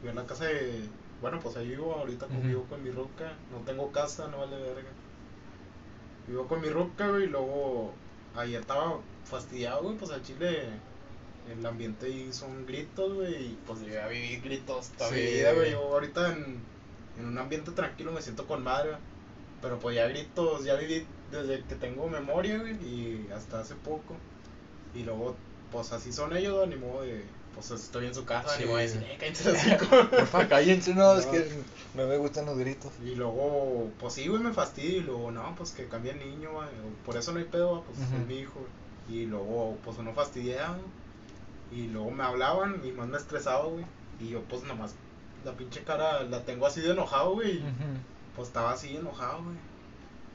fui 0.01 0.09
a 0.11 0.15
la 0.15 0.27
casa 0.27 0.47
de, 0.47 0.91
bueno, 1.21 1.41
pues 1.41 1.57
ahí 1.57 1.69
vivo, 1.69 1.95
ahorita 1.95 2.27
Ujú. 2.29 2.43
vivo 2.49 2.69
con 2.69 2.83
mi 2.83 2.91
ruca, 2.91 3.45
no 3.49 3.65
tengo 3.65 3.93
casa, 3.93 4.29
no 4.29 4.39
vale 4.39 4.57
verga. 4.59 4.91
Vivo 6.27 6.49
con 6.49 6.61
mi 6.61 6.69
ruca, 6.69 7.09
güey, 7.11 7.25
y 7.25 7.27
luego 7.29 8.02
ayer 8.37 8.61
estaba 8.61 8.99
fastidiado, 9.25 9.83
güey, 9.83 9.97
pues 9.97 10.11
al 10.11 10.23
chile 10.23 10.69
el 11.51 11.65
ambiente 11.67 12.07
ahí 12.07 12.33
son 12.33 12.67
gritos, 12.67 13.15
güey, 13.15 13.35
y 13.47 13.59
pues 13.67 13.81
yo 13.81 13.89
ya 13.89 14.07
viví 14.09 14.37
gritos 14.37 14.89
toda 14.97 15.11
mi 15.11 15.19
Sí. 15.19 15.27
vida, 15.27 15.53
güey, 15.53 15.71
yo 15.73 15.81
ahorita 15.81 16.33
en, 16.33 16.57
en 17.19 17.27
un 17.27 17.39
ambiente 17.39 17.73
tranquilo 17.73 18.13
me 18.13 18.23
siento 18.23 18.47
con 18.47 18.63
madre, 18.63 18.93
pero 19.61 19.79
pues 19.79 19.97
ya 19.97 20.07
gritos, 20.09 20.65
ya 20.65 20.77
viví 20.77 21.07
desde 21.31 21.63
que 21.65 21.75
tengo 21.75 22.09
memoria, 22.09 22.59
güey, 22.59 22.75
y 22.85 23.29
hasta 23.35 23.61
hace 23.61 23.75
poco. 23.75 24.15
Y 24.95 25.03
luego, 25.05 25.35
pues 25.71 25.93
así 25.93 26.13
son 26.13 26.37
ellos, 26.37 26.69
modo 26.77 27.03
de, 27.03 27.25
pues 27.55 27.71
estoy 27.71 28.07
en 28.07 28.15
su 28.15 28.25
casa, 28.25 28.49
Sí. 28.51 28.63
ni 28.63 28.67
modo 28.67 28.79
de 28.79 28.83
decir, 28.85 29.03
eh, 29.03 29.19
el 29.21 29.49
hocico". 29.55 29.87
Porfa, 30.11 30.49
cállense, 30.49 30.95
no, 30.95 31.15
es 31.15 31.27
que 31.27 31.49
no 31.95 32.07
me 32.07 32.17
gustan 32.17 32.47
los 32.47 32.57
gritos. 32.59 32.93
Y 33.05 33.15
luego, 33.15 33.91
pues 34.01 34.15
sí, 34.15 34.29
güey, 34.29 34.43
me 34.43 34.53
fastidio. 34.53 34.99
Y 34.99 35.03
luego, 35.03 35.31
no, 35.31 35.55
pues 35.57 35.73
que 35.73 35.87
cambie 35.89 36.13
el 36.13 36.19
niño, 36.19 36.51
güey. 36.53 36.69
Por 37.05 37.17
eso 37.17 37.33
no 37.33 37.39
hay 37.39 37.45
pedo, 37.45 37.71
güey, 37.71 37.83
pues 37.85 37.99
es 38.01 38.27
mi 38.27 38.39
hijo. 38.41 38.61
Y 39.09 39.27
luego, 39.27 39.77
pues 39.85 39.99
uno 39.99 40.13
fastidiaba. 40.15 40.79
Y 41.71 41.89
luego 41.89 42.11
me 42.11 42.23
hablaban 42.25 42.81
y 42.85 42.93
más 42.93 43.09
me 43.09 43.17
estresaba, 43.17 43.65
güey. 43.67 43.85
Y 44.21 44.29
yo, 44.29 44.43
pues 44.43 44.63
nomás, 44.65 44.95
la 45.45 45.53
pinche 45.53 45.83
cara 45.83 46.23
la 46.25 46.45
tengo 46.45 46.67
así 46.67 46.81
de 46.81 46.91
enojado, 46.93 47.33
güey. 47.35 47.57
y, 47.57 47.65
Pues 48.37 48.49
estaba 48.49 48.73
así 48.73 48.97
enojado, 48.97 49.43
güey. 49.45 49.57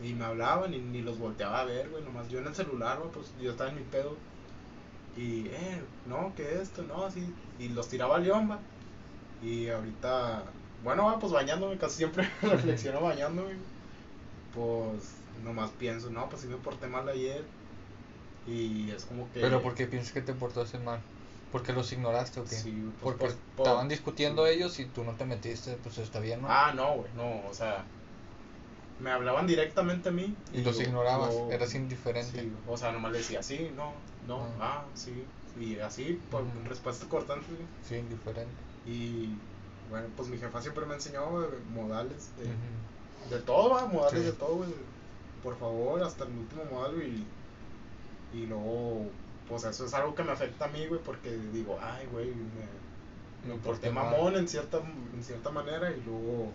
Y 0.10 0.14
me 0.14 0.26
hablaban 0.26 0.74
y 0.76 0.80
ni 0.80 1.02
los 1.02 1.18
volteaba 1.18 1.62
a 1.62 1.66
ver, 1.66 1.90
güey. 1.90 2.04
Nomás 2.04 2.28
yo 2.30 2.40
en 2.40 2.48
el 2.48 2.56
celular, 2.56 3.00
güey, 3.00 3.12
pues 3.12 3.28
yo 3.42 3.52
estaba 3.52 3.70
en 3.72 3.78
mi 3.78 3.84
pedo. 3.84 4.16
Y, 5.18 5.48
eh, 5.48 5.82
no, 6.06 6.34
que 6.36 6.62
esto, 6.62 6.84
no, 6.84 7.04
así. 7.06 7.34
Y 7.60 7.70
los 7.70 7.90
tiraba 7.90 8.18
al 8.18 8.24
león, 8.24 8.50
va. 8.52 8.60
Y 9.42 9.68
ahorita, 9.70 10.44
bueno, 10.84 11.06
va, 11.06 11.20
pues 11.20 11.32
bañándome, 11.34 11.78
casi 11.78 11.98
siempre 11.98 12.30
reflexiono 12.42 13.02
bañándome. 13.02 13.56
Pues 14.54 15.04
nomás 15.44 15.70
pienso, 15.72 16.10
no, 16.10 16.30
pues 16.30 16.42
sí 16.42 16.48
me 16.48 16.58
porté 16.58 16.88
mal 16.88 17.08
ayer. 17.10 17.44
Y 18.48 18.90
es 18.92 19.06
como 19.06 19.32
que. 19.34 19.42
Pero 19.42 19.62
¿por 19.62 19.76
qué 19.76 19.88
piensas 19.88 20.14
que 20.14 20.22
te 20.22 20.34
portaste 20.34 20.78
mal? 20.80 21.00
¿Porque 21.52 21.74
los 21.74 21.92
ignoraste 21.92 22.40
o 22.40 22.44
qué? 22.44 22.56
Sí, 22.56 22.72
pues, 22.72 22.96
Porque 23.04 23.26
por- 23.26 23.36
por- 23.56 23.68
estaban 23.68 23.88
discutiendo 23.88 24.48
ellos 24.48 24.80
y 24.80 24.86
tú 24.86 25.04
no 25.04 25.14
te 25.14 25.26
metiste, 25.26 25.78
pues 25.84 25.98
está 25.98 26.20
bien, 26.20 26.42
¿no? 26.42 26.48
Ah, 26.50 26.74
no, 26.76 26.96
güey, 26.96 27.12
no, 27.16 27.48
o 27.48 27.54
sea. 27.54 27.86
Me 29.00 29.12
hablaban 29.12 29.46
directamente 29.48 30.10
a 30.10 30.12
mí. 30.12 30.36
y 30.54 30.62
los 30.64 30.78
yo- 30.78 30.84
ignorabas, 30.84 31.34
yo- 31.34 31.52
eras 31.52 31.76
indiferente. 31.76 32.42
Sí, 32.42 32.54
o 32.68 32.78
sea, 32.78 32.92
nomás 32.92 33.12
le 33.12 33.20
decía 33.20 33.44
sí, 33.44 33.72
no, 33.76 33.94
no, 34.28 34.44
Ah. 34.60 34.82
ah, 34.82 34.86
sí. 34.96 35.24
Y 35.60 35.80
así, 35.80 36.20
por 36.32 36.42
Ujú. 36.44 36.52
respuesta 36.68 37.08
cortante. 37.08 37.46
Sí, 37.88 37.96
indiferente. 37.96 38.54
Y 38.86 39.36
bueno, 39.90 40.08
pues 40.16 40.30
mi 40.30 40.38
jefa 40.38 40.62
siempre 40.62 40.86
me 40.86 40.96
enseñó 40.96 41.30
güey, 41.32 41.48
modales 41.74 42.30
de, 42.38 43.36
de 43.36 43.42
todo, 43.44 43.70
¿va? 43.72 43.86
modales 43.86 44.20
Sí. 44.20 44.26
de 44.26 44.32
todo, 44.34 44.56
güey. 44.58 44.70
Por 45.44 45.58
favor, 45.58 46.02
hasta 46.04 46.26
el 46.26 46.32
último 46.32 46.64
modal, 46.72 46.96
güey. 46.96 47.24
Y 48.34 48.46
luego, 48.48 49.06
pues 49.48 49.64
eso 49.64 49.86
es 49.86 49.94
algo 49.94 50.14
que 50.16 50.24
me 50.24 50.32
afecta 50.32 50.66
a 50.66 50.68
mí, 50.70 50.86
güey, 50.88 51.02
porque 51.04 51.32
digo, 51.54 51.78
ay, 51.82 52.06
güey, 52.12 52.28
me, 52.30 53.48
me 53.48 53.54
Me 53.56 53.60
porté 53.62 53.90
mamón 53.92 54.36
en 54.36 54.48
cierta, 54.48 54.80
en 54.80 55.24
cierta 55.24 55.50
manera 55.52 55.90
y 55.92 56.02
luego, 56.02 56.52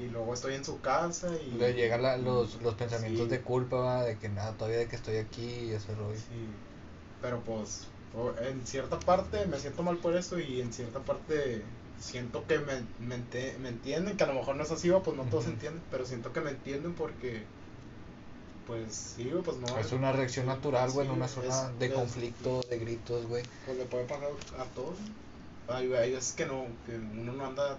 y 0.00 0.08
luego 0.08 0.34
estoy 0.34 0.54
en 0.54 0.64
su 0.64 0.80
casa 0.80 1.28
y... 1.46 1.50
Le 1.52 1.74
llegan 1.74 2.02
la- 2.02 2.16
los, 2.16 2.60
los 2.62 2.74
pensamientos 2.74 3.24
sí, 3.24 3.30
de 3.30 3.40
culpa, 3.40 3.76
¿va? 3.76 4.04
de 4.04 4.16
que 4.18 4.28
nada, 4.28 4.52
todavía 4.52 4.78
de 4.78 4.88
que 4.88 4.96
estoy 4.96 5.16
aquí 5.16 5.44
y 5.44 5.72
ese 5.72 5.94
rollo. 5.94 6.18
Sí, 6.18 6.46
pero 7.20 7.38
pues 7.40 7.86
en 8.42 8.66
cierta 8.66 8.98
parte 8.98 9.46
me 9.46 9.58
siento 9.58 9.82
mal 9.82 9.96
por 9.98 10.16
eso 10.16 10.38
y 10.38 10.60
en 10.60 10.72
cierta 10.72 10.98
parte 11.00 11.62
siento 12.00 12.44
que 12.46 12.58
me, 12.58 12.82
me, 12.98 13.16
ente- 13.16 13.56
me 13.60 13.68
entienden, 13.68 14.16
que 14.16 14.24
a 14.24 14.26
lo 14.26 14.34
mejor 14.34 14.56
no 14.56 14.62
es 14.64 14.70
así, 14.70 14.90
pues 15.04 15.16
no 15.16 15.24
todos 15.24 15.46
entienden, 15.46 15.82
pero 15.90 16.04
siento 16.04 16.32
que 16.32 16.40
me 16.40 16.50
entienden 16.50 16.94
porque 16.94 17.42
pues 18.66 18.94
sí, 18.94 19.30
pues 19.44 19.56
no. 19.58 19.78
Es 19.78 19.92
una 19.92 20.12
reacción 20.12 20.46
natural, 20.46 20.90
güey, 20.92 21.06
en 21.06 21.12
sí, 21.12 21.16
una 21.16 21.26
es- 21.26 21.32
zona 21.32 21.72
de 21.78 21.86
es- 21.86 21.92
conflicto, 21.92 22.62
de 22.70 22.78
gritos, 22.78 23.26
güey. 23.26 23.42
Pues 23.66 23.76
le 23.78 23.84
puede 23.84 24.04
pasar 24.04 24.28
a 24.58 24.64
todos. 24.76 24.96
Hay, 25.68 25.92
hay 25.92 26.12
veces 26.12 26.32
que 26.32 26.46
no, 26.46 26.64
que 26.86 26.96
uno 26.96 27.32
no 27.32 27.46
anda 27.46 27.78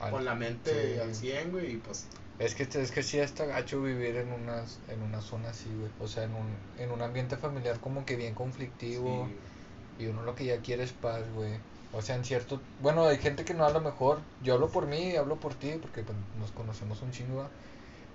Al- 0.00 0.10
con 0.12 0.24
la 0.24 0.34
mente 0.34 0.70
sí. 0.72 1.00
al 1.00 1.14
100, 1.14 1.50
güey, 1.50 1.72
y 1.74 1.76
pues 1.78 2.06
Es 2.38 2.54
que, 2.54 2.64
es 2.64 2.90
que 2.92 3.02
sí 3.02 3.18
está 3.18 3.44
gacho 3.44 3.80
vivir 3.82 4.16
en 4.16 4.32
unas, 4.32 4.78
en 4.88 5.02
una 5.02 5.20
zona 5.20 5.50
así, 5.50 5.68
güey. 5.74 5.90
O 5.98 6.08
sea, 6.08 6.24
en 6.24 6.34
un, 6.34 6.46
en 6.78 6.90
un 6.90 7.02
ambiente 7.02 7.36
familiar 7.36 7.78
como 7.80 8.04
que 8.04 8.16
bien 8.16 8.34
conflictivo. 8.34 9.26
sí, 9.26 9.36
Y 9.98 10.06
uno 10.06 10.22
lo 10.22 10.34
que 10.34 10.44
ya 10.46 10.60
quiere 10.60 10.84
es 10.84 10.92
paz, 10.92 11.22
güey. 11.32 11.60
O 11.92 12.02
sea, 12.02 12.16
en 12.16 12.24
cierto... 12.24 12.60
Bueno, 12.80 13.04
hay 13.06 13.18
gente 13.18 13.44
que 13.44 13.54
no 13.54 13.64
a 13.66 13.70
lo 13.70 13.80
mejor... 13.80 14.18
Yo 14.42 14.54
hablo 14.54 14.70
por 14.70 14.86
mí 14.86 15.10
y 15.12 15.16
hablo 15.16 15.36
por 15.40 15.54
ti, 15.54 15.72
porque 15.80 16.02
pues, 16.02 16.18
nos 16.38 16.50
conocemos 16.52 17.02
un 17.02 17.12
chingo. 17.12 17.48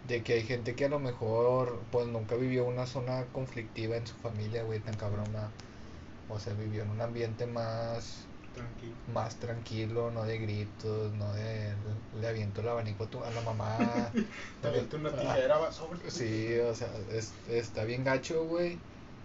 De 0.03 0.23
que 0.23 0.33
hay 0.33 0.43
gente 0.43 0.75
que 0.75 0.85
a 0.85 0.89
lo 0.89 0.99
mejor, 0.99 1.85
pues, 1.91 2.07
nunca 2.07 2.35
vivió 2.35 2.65
una 2.65 2.85
zona 2.87 3.25
conflictiva 3.33 3.97
en 3.97 4.07
su 4.07 4.15
familia, 4.15 4.63
güey, 4.63 4.79
tan 4.81 4.97
cabrona. 4.97 5.51
O 6.29 6.39
sea, 6.39 6.53
vivió 6.53 6.83
en 6.83 6.91
un 6.91 7.01
ambiente 7.01 7.45
más... 7.47 8.28
tranquilo. 8.59 8.95
más 9.13 9.35
tranquilo, 9.37 10.11
no 10.11 10.23
de 10.23 10.37
gritos, 10.37 11.13
no 11.13 11.33
de 11.33 11.73
le 12.19 12.27
aviento 12.27 12.61
el 12.61 12.69
abanico 12.69 13.03
a, 13.05 13.07
tu- 13.07 13.23
a 13.23 13.31
la 13.31 13.41
mamá. 13.41 14.11
Te 14.61 14.67
aviento 14.67 14.97
una 14.97 15.11
tijera, 15.11 15.71
sobre. 15.71 16.09
Sí, 16.11 16.57
o 16.59 16.73
sea, 16.75 16.89
es- 17.11 17.31
está 17.47 17.83
bien 17.85 18.03
gacho, 18.03 18.45
güey. 18.45 18.77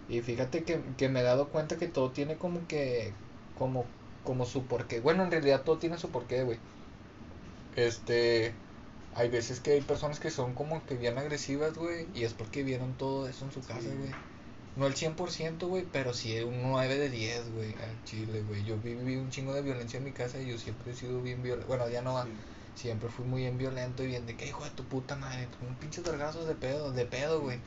Y 0.07 0.21
fíjate 0.21 0.63
que, 0.63 0.79
que 0.97 1.09
me 1.09 1.21
he 1.21 1.23
dado 1.23 1.49
cuenta 1.49 1.77
que 1.77 1.87
todo 1.87 2.11
tiene 2.11 2.35
como 2.37 2.67
que, 2.67 3.11
como, 3.57 3.85
como 4.23 4.45
su 4.45 4.63
porqué. 4.67 4.99
Bueno, 4.99 5.23
en 5.23 5.31
realidad 5.31 5.61
todo 5.63 5.77
tiene 5.77 5.97
su 5.97 6.09
porqué, 6.09 6.43
güey. 6.43 6.59
Este, 7.75 8.53
hay 9.15 9.29
veces 9.29 9.59
que 9.59 9.71
hay 9.71 9.81
personas 9.81 10.19
que 10.19 10.29
son 10.31 10.53
como 10.53 10.85
que 10.85 10.95
bien 10.95 11.17
agresivas, 11.17 11.73
güey, 11.75 12.07
y 12.13 12.23
es 12.23 12.33
porque 12.33 12.63
vieron 12.63 12.93
todo 12.97 13.27
eso 13.27 13.45
en 13.45 13.51
su 13.51 13.61
casa, 13.61 13.81
Sí. 13.81 14.11
No 14.75 14.87
el 14.87 14.95
100%, 14.95 15.67
güey, 15.67 15.85
pero 15.91 16.13
sí 16.13 16.37
un 16.41 16.61
9 16.61 16.97
de 16.97 17.09
10, 17.09 17.53
güey, 17.53 17.73
al 17.75 18.03
chile, 18.03 18.41
güey. 18.43 18.63
Yo 18.65 18.77
viví 18.77 19.15
un 19.15 19.29
chingo 19.29 19.53
de 19.53 19.61
violencia 19.61 19.97
en 19.97 20.03
mi 20.03 20.11
casa 20.11 20.39
y 20.41 20.47
yo 20.47 20.57
siempre 20.57 20.91
he 20.91 20.95
sido 20.95 21.21
bien 21.21 21.41
violento. 21.41 21.67
Bueno, 21.67 21.87
ya 21.89 22.01
no 22.01 22.13
va. 22.15 22.25
Sí. 22.25 22.31
Siempre 22.75 23.07
fui 23.09 23.25
muy 23.25 23.41
bien 23.43 23.57
violento 23.57 24.03
y 24.03 24.07
bien 24.07 24.25
de 24.25 24.35
que 24.35 24.45
hijo 24.47 24.65
de 24.65 24.69
tu 24.71 24.83
puta 24.83 25.15
madre, 25.15 25.47
un 25.65 25.75
pinches 25.75 26.03
vergazos 26.03 26.45
de 26.45 26.55
pedo, 26.55 26.91
de 26.91 27.05
pedo, 27.05 27.39
güey. 27.41 27.59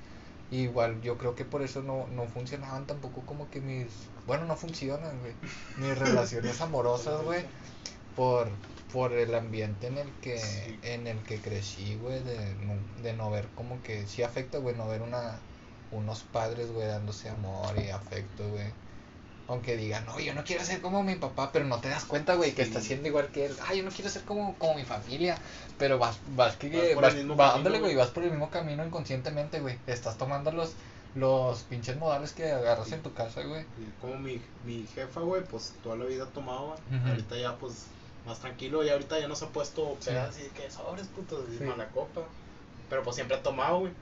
Y 0.51 0.63
igual 0.63 1.01
yo 1.03 1.17
creo 1.19 1.35
que 1.35 1.45
por 1.47 1.63
eso 1.63 1.83
no, 1.83 2.07
no 2.09 2.27
funcionaban 2.27 2.87
tampoco 2.87 3.23
como 3.23 3.51
que 3.51 3.61
mis, 3.61 3.87
bueno, 4.27 4.45
no 4.45 4.57
funcionan, 4.57 5.19
güey. 5.21 5.33
Mis 5.79 5.97
relaciones 5.99 6.61
amorosas, 6.61 7.23
güey, 7.25 7.43
por, 8.17 8.49
por 8.93 9.13
el 9.13 9.35
ambiente 9.35 9.87
en 9.87 9.99
el 9.99 10.11
que, 10.21 10.39
Sí. 10.39 10.79
en 10.83 11.07
el 11.07 11.19
que 11.23 11.41
crecí, 11.41 11.97
güey, 11.97 12.23
de 12.23 12.55
no, 12.57 13.03
de 13.03 13.13
no 13.15 13.31
ver 13.31 13.49
como 13.55 13.83
que, 13.83 14.07
sí 14.07 14.23
afecta, 14.23 14.59
güey, 14.59 14.75
no 14.77 14.87
ver 14.89 15.03
una, 15.03 15.39
unos 15.91 16.23
padres, 16.23 16.71
güey, 16.71 16.87
dándose 16.87 17.29
amor 17.29 17.75
y 17.79 17.91
afecto, 17.91 18.49
güey. 18.51 18.73
Aunque 19.49 19.77
digan, 19.79 20.05
no, 20.05 20.21
yo 20.21 20.35
no 20.35 20.45
quiero 20.45 20.63
ser 20.63 20.83
como 20.83 21.03
mi 21.03 21.15
papá, 21.15 21.51
pero 21.53 21.65
no 21.65 21.81
te 21.81 21.89
das 21.89 22.05
cuenta, 22.05 22.35
güey, 22.35 22.55
que 22.55 22.65
Sí. 22.65 22.69
está 22.69 22.83
siendo 22.83 23.09
igual 23.09 23.29
que 23.29 23.47
él. 23.47 23.57
Ah, 23.67 23.73
yo 23.73 23.83
no 23.83 23.91
quiero 23.91 24.11
ser 24.11 24.23
como, 24.23 24.55
como 24.59 24.75
mi 24.75 24.85
familia, 24.85 25.39
pero 25.79 25.99
vas, 25.99 26.19
vas 26.37 26.57
que, 26.57 26.95
Vas 26.95 27.55
ándale, 27.55 27.81
güey, 27.81 27.95
vas 27.95 28.09
por 28.11 28.25
el 28.25 28.31
mismo 28.31 28.51
camino 28.51 28.85
inconscientemente, 28.85 29.61
güey. 29.61 29.79
Estás 29.87 30.19
tomando 30.19 30.53
los, 30.53 30.75
los 31.15 31.61
pinches 31.63 31.97
modales 31.97 32.33
que 32.33 32.53
agarras 32.53 32.93
en 32.93 33.03
tu 33.03 33.15
casa, 33.15 33.43
güey. 33.43 33.63
Y 33.79 33.87
Como 34.03 34.19
mi, 34.19 34.39
mi 34.67 34.87
jefa, 34.87 35.21
güey, 35.23 35.43
pues 35.45 35.73
toda 35.83 35.97
la 35.97 36.05
vida 36.05 36.27
tomaba. 36.27 36.75
Ujú. 36.75 37.09
Ahorita 37.09 37.39
ya, 37.39 37.57
pues, 37.57 37.87
más 38.27 38.39
tranquilo. 38.41 38.85
Y 38.85 38.91
ahorita 38.91 39.19
ya 39.19 39.29
no 39.29 39.35
se 39.35 39.47
ha 39.47 39.49
puesto 39.49 39.97
Sí. 40.01 40.11
pedas 40.11 40.29
así 40.29 40.43
de 40.43 40.49
que 40.51 40.71
sobres, 40.71 41.07
putos, 41.07 41.47
y 41.55 41.57
Sí. 41.57 41.65
mala 41.65 41.89
copa. 41.89 42.21
Pero 42.91 43.03
pues 43.03 43.17
siempre 43.17 43.39
ha 43.39 43.43
tomado, 43.43 43.81
güey. 43.81 43.93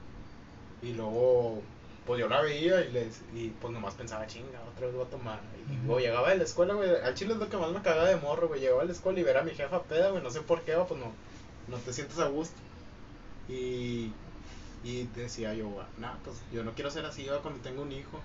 Y 0.82 0.92
luego, 0.92 1.62
pues 2.06 2.20
yo 2.20 2.28
la 2.28 2.40
veía 2.40 2.80
y, 2.84 2.92
les, 2.92 3.20
y 3.34 3.48
pues 3.60 3.72
nomás 3.72 3.94
pensaba, 3.94 4.26
chinga, 4.26 4.60
otra 4.72 4.86
vez 4.86 4.94
voy 4.94 5.04
a 5.04 5.10
tomar. 5.10 5.40
Y 5.70 5.84
luego 5.86 6.00
llegaba 6.00 6.30
de 6.30 6.36
la 6.38 6.44
escuela, 6.44 6.74
güey. 6.74 6.88
Al 6.88 7.14
chile 7.14 7.34
es 7.34 7.38
lo 7.40 7.48
que 7.48 7.56
más 7.56 7.70
me 7.72 7.82
cagaba 7.82 8.08
de 8.08 8.16
morro, 8.16 8.48
güey. 8.48 8.60
Llegaba 8.60 8.82
a 8.82 8.84
la 8.84 8.92
escuela 8.92 9.18
y 9.20 9.22
ver 9.24 9.36
a 9.36 9.42
mi 9.42 9.50
jefa 9.50 9.82
peda, 9.82 10.10
güey. 10.10 10.22
No 10.22 10.30
sé 10.30 10.40
por 10.40 10.62
qué, 10.62 10.74
pues 10.88 11.00
no, 11.00 11.12
no 11.68 11.76
te 11.78 11.92
sientes 11.92 12.18
a 12.18 12.28
gusto. 12.28 12.54
Y, 13.48 14.12
y 14.84 15.08
decía 15.14 15.54
yo, 15.54 15.68
nah, 15.98 16.14
pues 16.24 16.36
yo 16.52 16.62
no 16.64 16.72
quiero 16.72 16.90
ser 16.90 17.04
así, 17.04 17.26
güey, 17.26 17.40
cuando 17.40 17.60
tengo 17.60 17.82
un 17.82 17.92
hijo. 17.92 18.20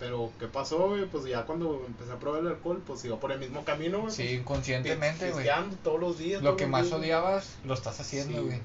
Pero, 0.00 0.30
¿qué 0.40 0.48
pasó, 0.48 0.88
güey? 0.88 1.06
Pues 1.06 1.24
ya 1.24 1.46
cuando 1.46 1.84
empecé 1.86 2.12
a 2.12 2.18
probar 2.18 2.40
el 2.40 2.48
alcohol, 2.48 2.82
pues 2.86 3.04
iba 3.04 3.18
por 3.20 3.30
el 3.32 3.38
mismo 3.38 3.64
camino, 3.64 4.00
güey. 4.00 4.10
Sí, 4.12 4.22
pues, 4.24 4.32
inconscientemente, 4.40 5.30
güey. 5.30 5.46
todos 5.82 6.00
los 6.00 6.18
días. 6.18 6.42
Lo 6.42 6.56
que 6.56 6.66
más 6.66 6.86
días, 6.86 6.98
odiabas, 6.98 7.56
lo 7.64 7.74
estás 7.74 8.00
haciendo, 8.00 8.38
Sí. 8.40 8.44
güey. 8.44 8.60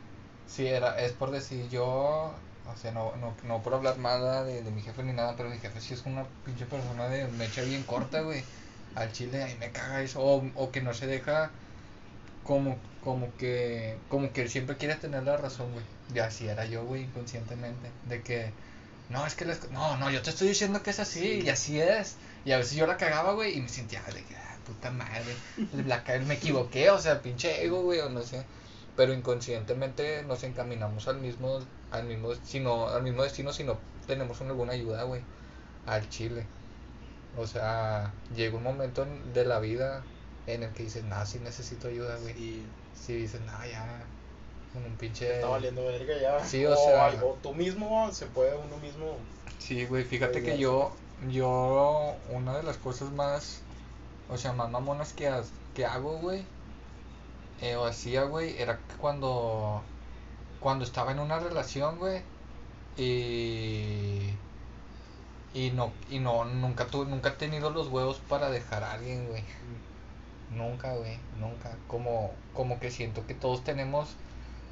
Sí, 0.47 0.65
era, 0.67 0.99
es 0.99 1.11
por 1.13 1.29
decir, 1.29 1.69
yo, 1.69 2.33
o 2.73 2.77
sea, 2.77 2.91
no, 2.91 3.15
no, 3.17 3.33
no 3.43 3.61
por 3.63 3.73
hablar 3.73 3.97
nada 3.97 4.43
de, 4.43 4.61
de 4.63 4.71
mi 4.71 4.81
jefe 4.81 5.03
ni 5.03 5.13
nada, 5.13 5.35
pero 5.37 5.49
mi 5.49 5.57
jefe 5.59 5.79
sí 5.81 5.93
es 5.93 6.05
una 6.05 6.25
pinche 6.45 6.65
persona 6.65 7.07
de 7.07 7.27
mecha 7.27 7.61
bien 7.61 7.83
corta, 7.83 8.21
güey. 8.21 8.43
Al 8.95 9.11
chile, 9.11 9.43
ahí 9.43 9.55
me 9.59 9.71
caga 9.71 10.01
eso. 10.01 10.21
O, 10.21 10.43
o 10.55 10.71
que 10.71 10.81
no 10.81 10.93
se 10.93 11.07
deja 11.07 11.51
como, 12.43 12.77
como 13.03 13.35
que, 13.37 13.97
como 14.09 14.31
que 14.33 14.41
él 14.43 14.49
siempre 14.49 14.77
quiere 14.77 14.95
tener 14.95 15.23
la 15.23 15.37
razón, 15.37 15.71
güey. 15.71 15.85
Y 16.13 16.19
así 16.19 16.47
era 16.47 16.65
yo, 16.65 16.83
güey, 16.85 17.03
inconscientemente. 17.03 17.89
De 18.07 18.21
que, 18.23 18.51
no, 19.09 19.25
es 19.25 19.35
que 19.35 19.45
les, 19.45 19.69
no, 19.71 19.97
no, 19.97 20.09
yo 20.09 20.21
te 20.21 20.31
estoy 20.31 20.47
diciendo 20.49 20.81
que 20.81 20.89
es 20.89 20.99
así, 20.99 21.19
Sí. 21.19 21.41
y 21.45 21.49
así 21.49 21.79
es. 21.79 22.15
Y 22.45 22.51
a 22.51 22.57
veces 22.57 22.73
yo 22.75 22.87
la 22.87 22.97
cagaba, 22.97 23.33
güey, 23.33 23.57
y 23.57 23.61
me 23.61 23.69
sentía 23.69 24.01
de 24.03 24.23
que, 24.23 24.35
ah, 24.35 24.55
puta 24.65 24.89
madre, 24.91 25.35
la 25.85 26.03
me 26.25 26.35
equivoqué, 26.35 26.89
o 26.89 26.99
sea, 26.99 27.21
pinche 27.21 27.63
ego, 27.63 27.83
güey, 27.83 27.99
o 27.99 28.09
no 28.09 28.23
sé. 28.23 28.43
Pero 28.99 29.13
inconscientemente 29.13 30.23
nos 30.27 30.43
encaminamos 30.43 31.07
al 31.07 31.19
mismo, 31.21 31.59
al 31.89 32.03
mismo, 32.03 32.35
sino, 32.43 32.89
al 32.89 33.01
mismo 33.01 33.23
destino 33.23 33.53
si 33.53 33.63
no 33.63 33.77
tenemos 34.05 34.41
una- 34.41 34.49
alguna 34.49 34.73
ayuda, 34.73 35.03
güey, 35.03 35.21
al 35.85 36.09
chile. 36.09 36.45
O 37.37 37.47
sea, 37.47 38.11
llega 38.35 38.57
un 38.57 38.63
momento 38.63 39.03
en- 39.03 39.31
de 39.33 39.45
la 39.45 39.59
vida 39.59 40.03
en 40.47 40.63
el 40.63 40.73
que 40.73 40.83
dices, 40.83 41.05
no, 41.05 41.25
sí 41.25 41.39
necesito 41.39 41.87
ayuda, 41.87 42.17
güey. 42.17 42.33
Y 42.37 42.65
Si 42.93 43.13
dices, 43.13 43.39
no, 43.39 43.53
ya, 43.65 44.03
con 44.73 44.83
un 44.83 44.97
pinche... 44.97 45.33
está 45.35 45.47
valiendo 45.47 45.85
verga 45.85 46.19
ya. 46.21 46.43
Sí, 46.45 46.65
o 46.65 46.75
sea- 46.75 47.05
al- 47.05 47.23
o 47.23 47.37
tú 47.41 47.53
mismo, 47.53 48.11
se 48.11 48.25
puede 48.25 48.53
uno 48.57 48.75
mismo. 48.79 49.15
Sí, 49.59 49.85
güey, 49.85 50.03
fíjate 50.03 50.43
que 50.43 50.57
yo, 50.57 50.91
yo, 51.29 52.15
una 52.31 52.57
de 52.57 52.63
las 52.63 52.75
cosas 52.75 53.09
más, 53.13 53.61
o 54.29 54.37
sea, 54.37 54.51
más 54.51 54.69
mamonas 54.69 55.13
que, 55.13 55.31
que 55.73 55.85
hago, 55.85 56.17
güey, 56.17 56.43
eh, 57.61 57.75
o 57.75 57.85
hacía, 57.85 58.23
güey, 58.23 58.61
era 58.61 58.79
cuando, 58.99 59.81
cuando 60.59 60.85
estaba 60.85 61.11
en 61.11 61.19
una 61.19 61.39
relación, 61.39 61.97
güey, 61.97 62.21
y, 62.97 64.29
y 65.53 65.71
no, 65.71 65.91
y 66.09 66.19
no, 66.19 66.45
nunca 66.45 66.87
tu, 66.87 67.05
nunca 67.05 67.29
he 67.29 67.31
tenido 67.33 67.69
los 67.71 67.87
huevos 67.89 68.19
para 68.29 68.49
dejar 68.49 68.83
a 68.83 68.93
alguien, 68.93 69.27
güey. 69.27 69.43
Nunca, 70.55 70.93
güey, 70.95 71.17
nunca. 71.39 71.77
Como, 71.87 72.31
como 72.53 72.79
que 72.79 72.91
siento 72.91 73.25
que 73.27 73.33
todos 73.35 73.63
tenemos 73.63 74.09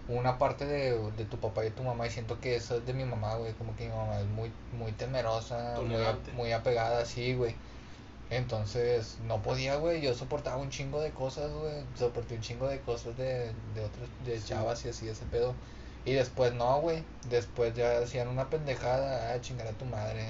una 0.07 0.37
parte 0.37 0.65
de, 0.65 1.11
de 1.11 1.25
tu 1.25 1.37
papá 1.39 1.61
y 1.61 1.65
de 1.69 1.71
tu 1.75 1.83
mamá 1.83 2.07
y 2.07 2.09
siento 2.11 2.39
que 2.39 2.55
eso 2.55 2.77
es 2.77 2.85
de 2.85 2.93
mi 2.93 3.05
mamá, 3.05 3.35
güey. 3.35 3.53
Como 3.53 3.75
que 3.75 3.85
mi 3.87 3.95
mamá 3.95 4.19
es 4.19 4.27
muy, 4.27 4.51
muy 4.71 4.91
temerosa, 4.93 5.81
muy, 5.81 6.03
muy 6.35 6.51
apegada, 6.51 7.05
sí, 7.05 7.33
güey. 7.35 7.55
Entonces, 8.29 9.17
no 9.25 9.41
podía, 9.41 9.75
güey. 9.77 10.01
Yo 10.01 10.13
soportaba 10.13 10.57
un 10.57 10.69
chingo 10.69 11.01
de 11.01 11.11
cosas, 11.11 11.51
güey. 11.51 11.83
Soporté 11.97 12.35
un 12.35 12.41
chingo 12.41 12.67
de 12.67 12.79
cosas 12.81 13.15
de, 13.17 13.51
de 13.75 13.81
otras, 13.83 14.09
de 14.25 14.39
Sí. 14.39 14.47
chavas 14.49 14.85
y 14.85 14.89
así, 14.89 15.07
ese 15.07 15.25
pedo. 15.25 15.53
Y 16.05 16.13
después 16.13 16.53
no, 16.53 16.79
güey. 16.81 17.03
Después 17.29 17.73
ya 17.75 17.99
hacían 17.99 18.27
una 18.27 18.49
pendejada, 18.49 19.33
ah, 19.33 19.41
chingar 19.41 19.67
a 19.67 19.71
tu 19.71 19.85
madre. 19.85 20.25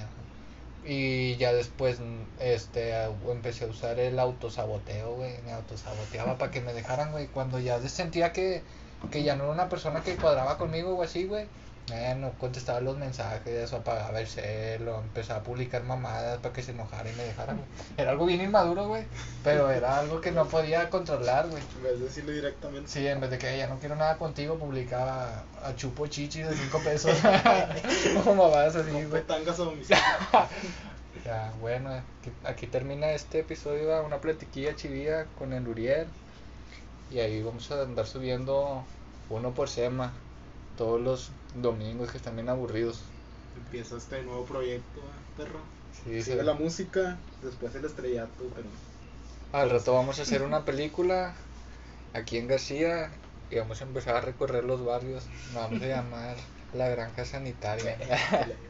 Y 0.85 1.35
ya 1.37 1.51
después, 1.53 1.99
este, 2.39 2.93
empecé 3.29 3.65
a 3.65 3.67
usar 3.67 3.99
el 3.99 4.19
autosaboteo, 4.19 5.15
güey. 5.15 5.41
Me 5.43 5.51
autosaboteaba 5.53 6.37
para 6.37 6.51
que 6.51 6.61
me 6.61 6.73
dejaran, 6.73 7.11
güey. 7.11 7.27
Cuando 7.27 7.59
ya 7.59 7.79
sentía 7.89 8.31
que, 8.31 8.63
que 9.11 9.23
ya 9.23 9.35
no 9.35 9.43
era 9.45 9.53
una 9.53 9.69
persona 9.69 10.01
que 10.01 10.15
cuadraba 10.15 10.57
conmigo 10.57 10.95
o 10.95 11.03
así, 11.03 11.25
güey. 11.25 11.47
Eh, 11.93 12.15
no 12.19 12.31
contestaba 12.31 12.81
los 12.81 12.97
mensajes, 12.97 13.47
eso 13.47 13.77
apagaba 13.77 14.19
el 14.19 14.27
celo, 14.27 14.99
empezaba 14.99 15.39
a 15.39 15.43
publicar 15.43 15.83
mamadas 15.83 16.37
para 16.39 16.53
que 16.53 16.61
se 16.61 16.71
enojara 16.71 17.09
y 17.09 17.13
me 17.15 17.23
dejara, 17.23 17.53
güey. 17.53 17.65
Era 17.95 18.11
algo 18.11 18.25
bien 18.25 18.41
inmaduro, 18.41 18.89
güey. 18.89 19.05
Pero 19.41 19.71
era 19.71 19.97
algo 19.99 20.19
que 20.19 20.33
no 20.33 20.45
podía 20.47 20.89
controlar, 20.89 21.47
güey. 21.47 21.63
En 21.77 21.83
vez 21.83 21.99
de 21.99 22.05
decirle 22.05 22.33
directamente. 22.33 22.89
Sí, 22.91 23.07
en 23.07 23.21
vez 23.21 23.29
de 23.29 23.37
que 23.37 23.57
ya 23.57 23.67
no 23.67 23.79
quiero 23.79 23.95
nada 23.95 24.17
contigo, 24.17 24.59
publicaba 24.59 25.45
a 25.63 25.75
chupo 25.77 26.07
chichis 26.07 26.49
de 26.49 26.57
5 26.57 26.79
pesos. 26.83 27.17
o 28.25 28.35
mamadas 28.35 28.75
así, 28.75 28.91
güey. 28.91 29.23
Ya, 31.25 31.51
bueno, 31.59 31.89
aquí, 31.89 32.31
aquí 32.45 32.67
termina 32.67 33.11
este 33.11 33.39
episodio, 33.39 34.05
una 34.05 34.19
platiquilla 34.19 34.75
chivía 34.75 35.25
con 35.37 35.51
el 35.51 35.67
Uriel. 35.67 36.07
Y 37.11 37.19
ahí 37.19 37.41
vamos 37.41 37.69
a 37.71 37.81
andar 37.81 38.05
subiendo 38.07 38.83
uno 39.29 39.51
por 39.51 39.67
semana, 39.67 40.13
todos 40.77 41.01
los 41.01 41.31
domingos 41.61 42.11
que 42.11 42.17
están 42.17 42.35
bien 42.35 42.49
aburridos. 42.49 43.01
Empieza 43.55 43.97
este 43.97 44.21
nuevo 44.23 44.45
proyecto, 44.45 44.99
eh, 44.99 45.37
perro. 45.37 45.59
Sí, 46.03 46.21
Sigue 46.21 46.43
la 46.43 46.53
música, 46.53 47.17
después 47.41 47.73
el 47.75 47.85
estrellato, 47.85 48.43
pero. 48.55 48.67
Al 49.53 49.69
rato 49.69 49.93
vamos 49.93 50.19
a 50.19 50.23
hacer 50.23 50.43
una 50.43 50.65
película 50.65 51.33
aquí 52.13 52.37
en 52.37 52.47
García 52.47 53.11
y 53.49 53.57
vamos 53.57 53.81
a 53.81 53.85
empezar 53.85 54.15
a 54.15 54.21
recorrer 54.21 54.63
los 54.63 54.83
barrios. 54.85 55.25
Nos 55.53 55.63
vamos 55.63 55.81
a 55.81 55.87
llamar 55.87 56.35
La 56.73 56.89
Granja 56.89 57.25
Sanitaria. 57.25 57.97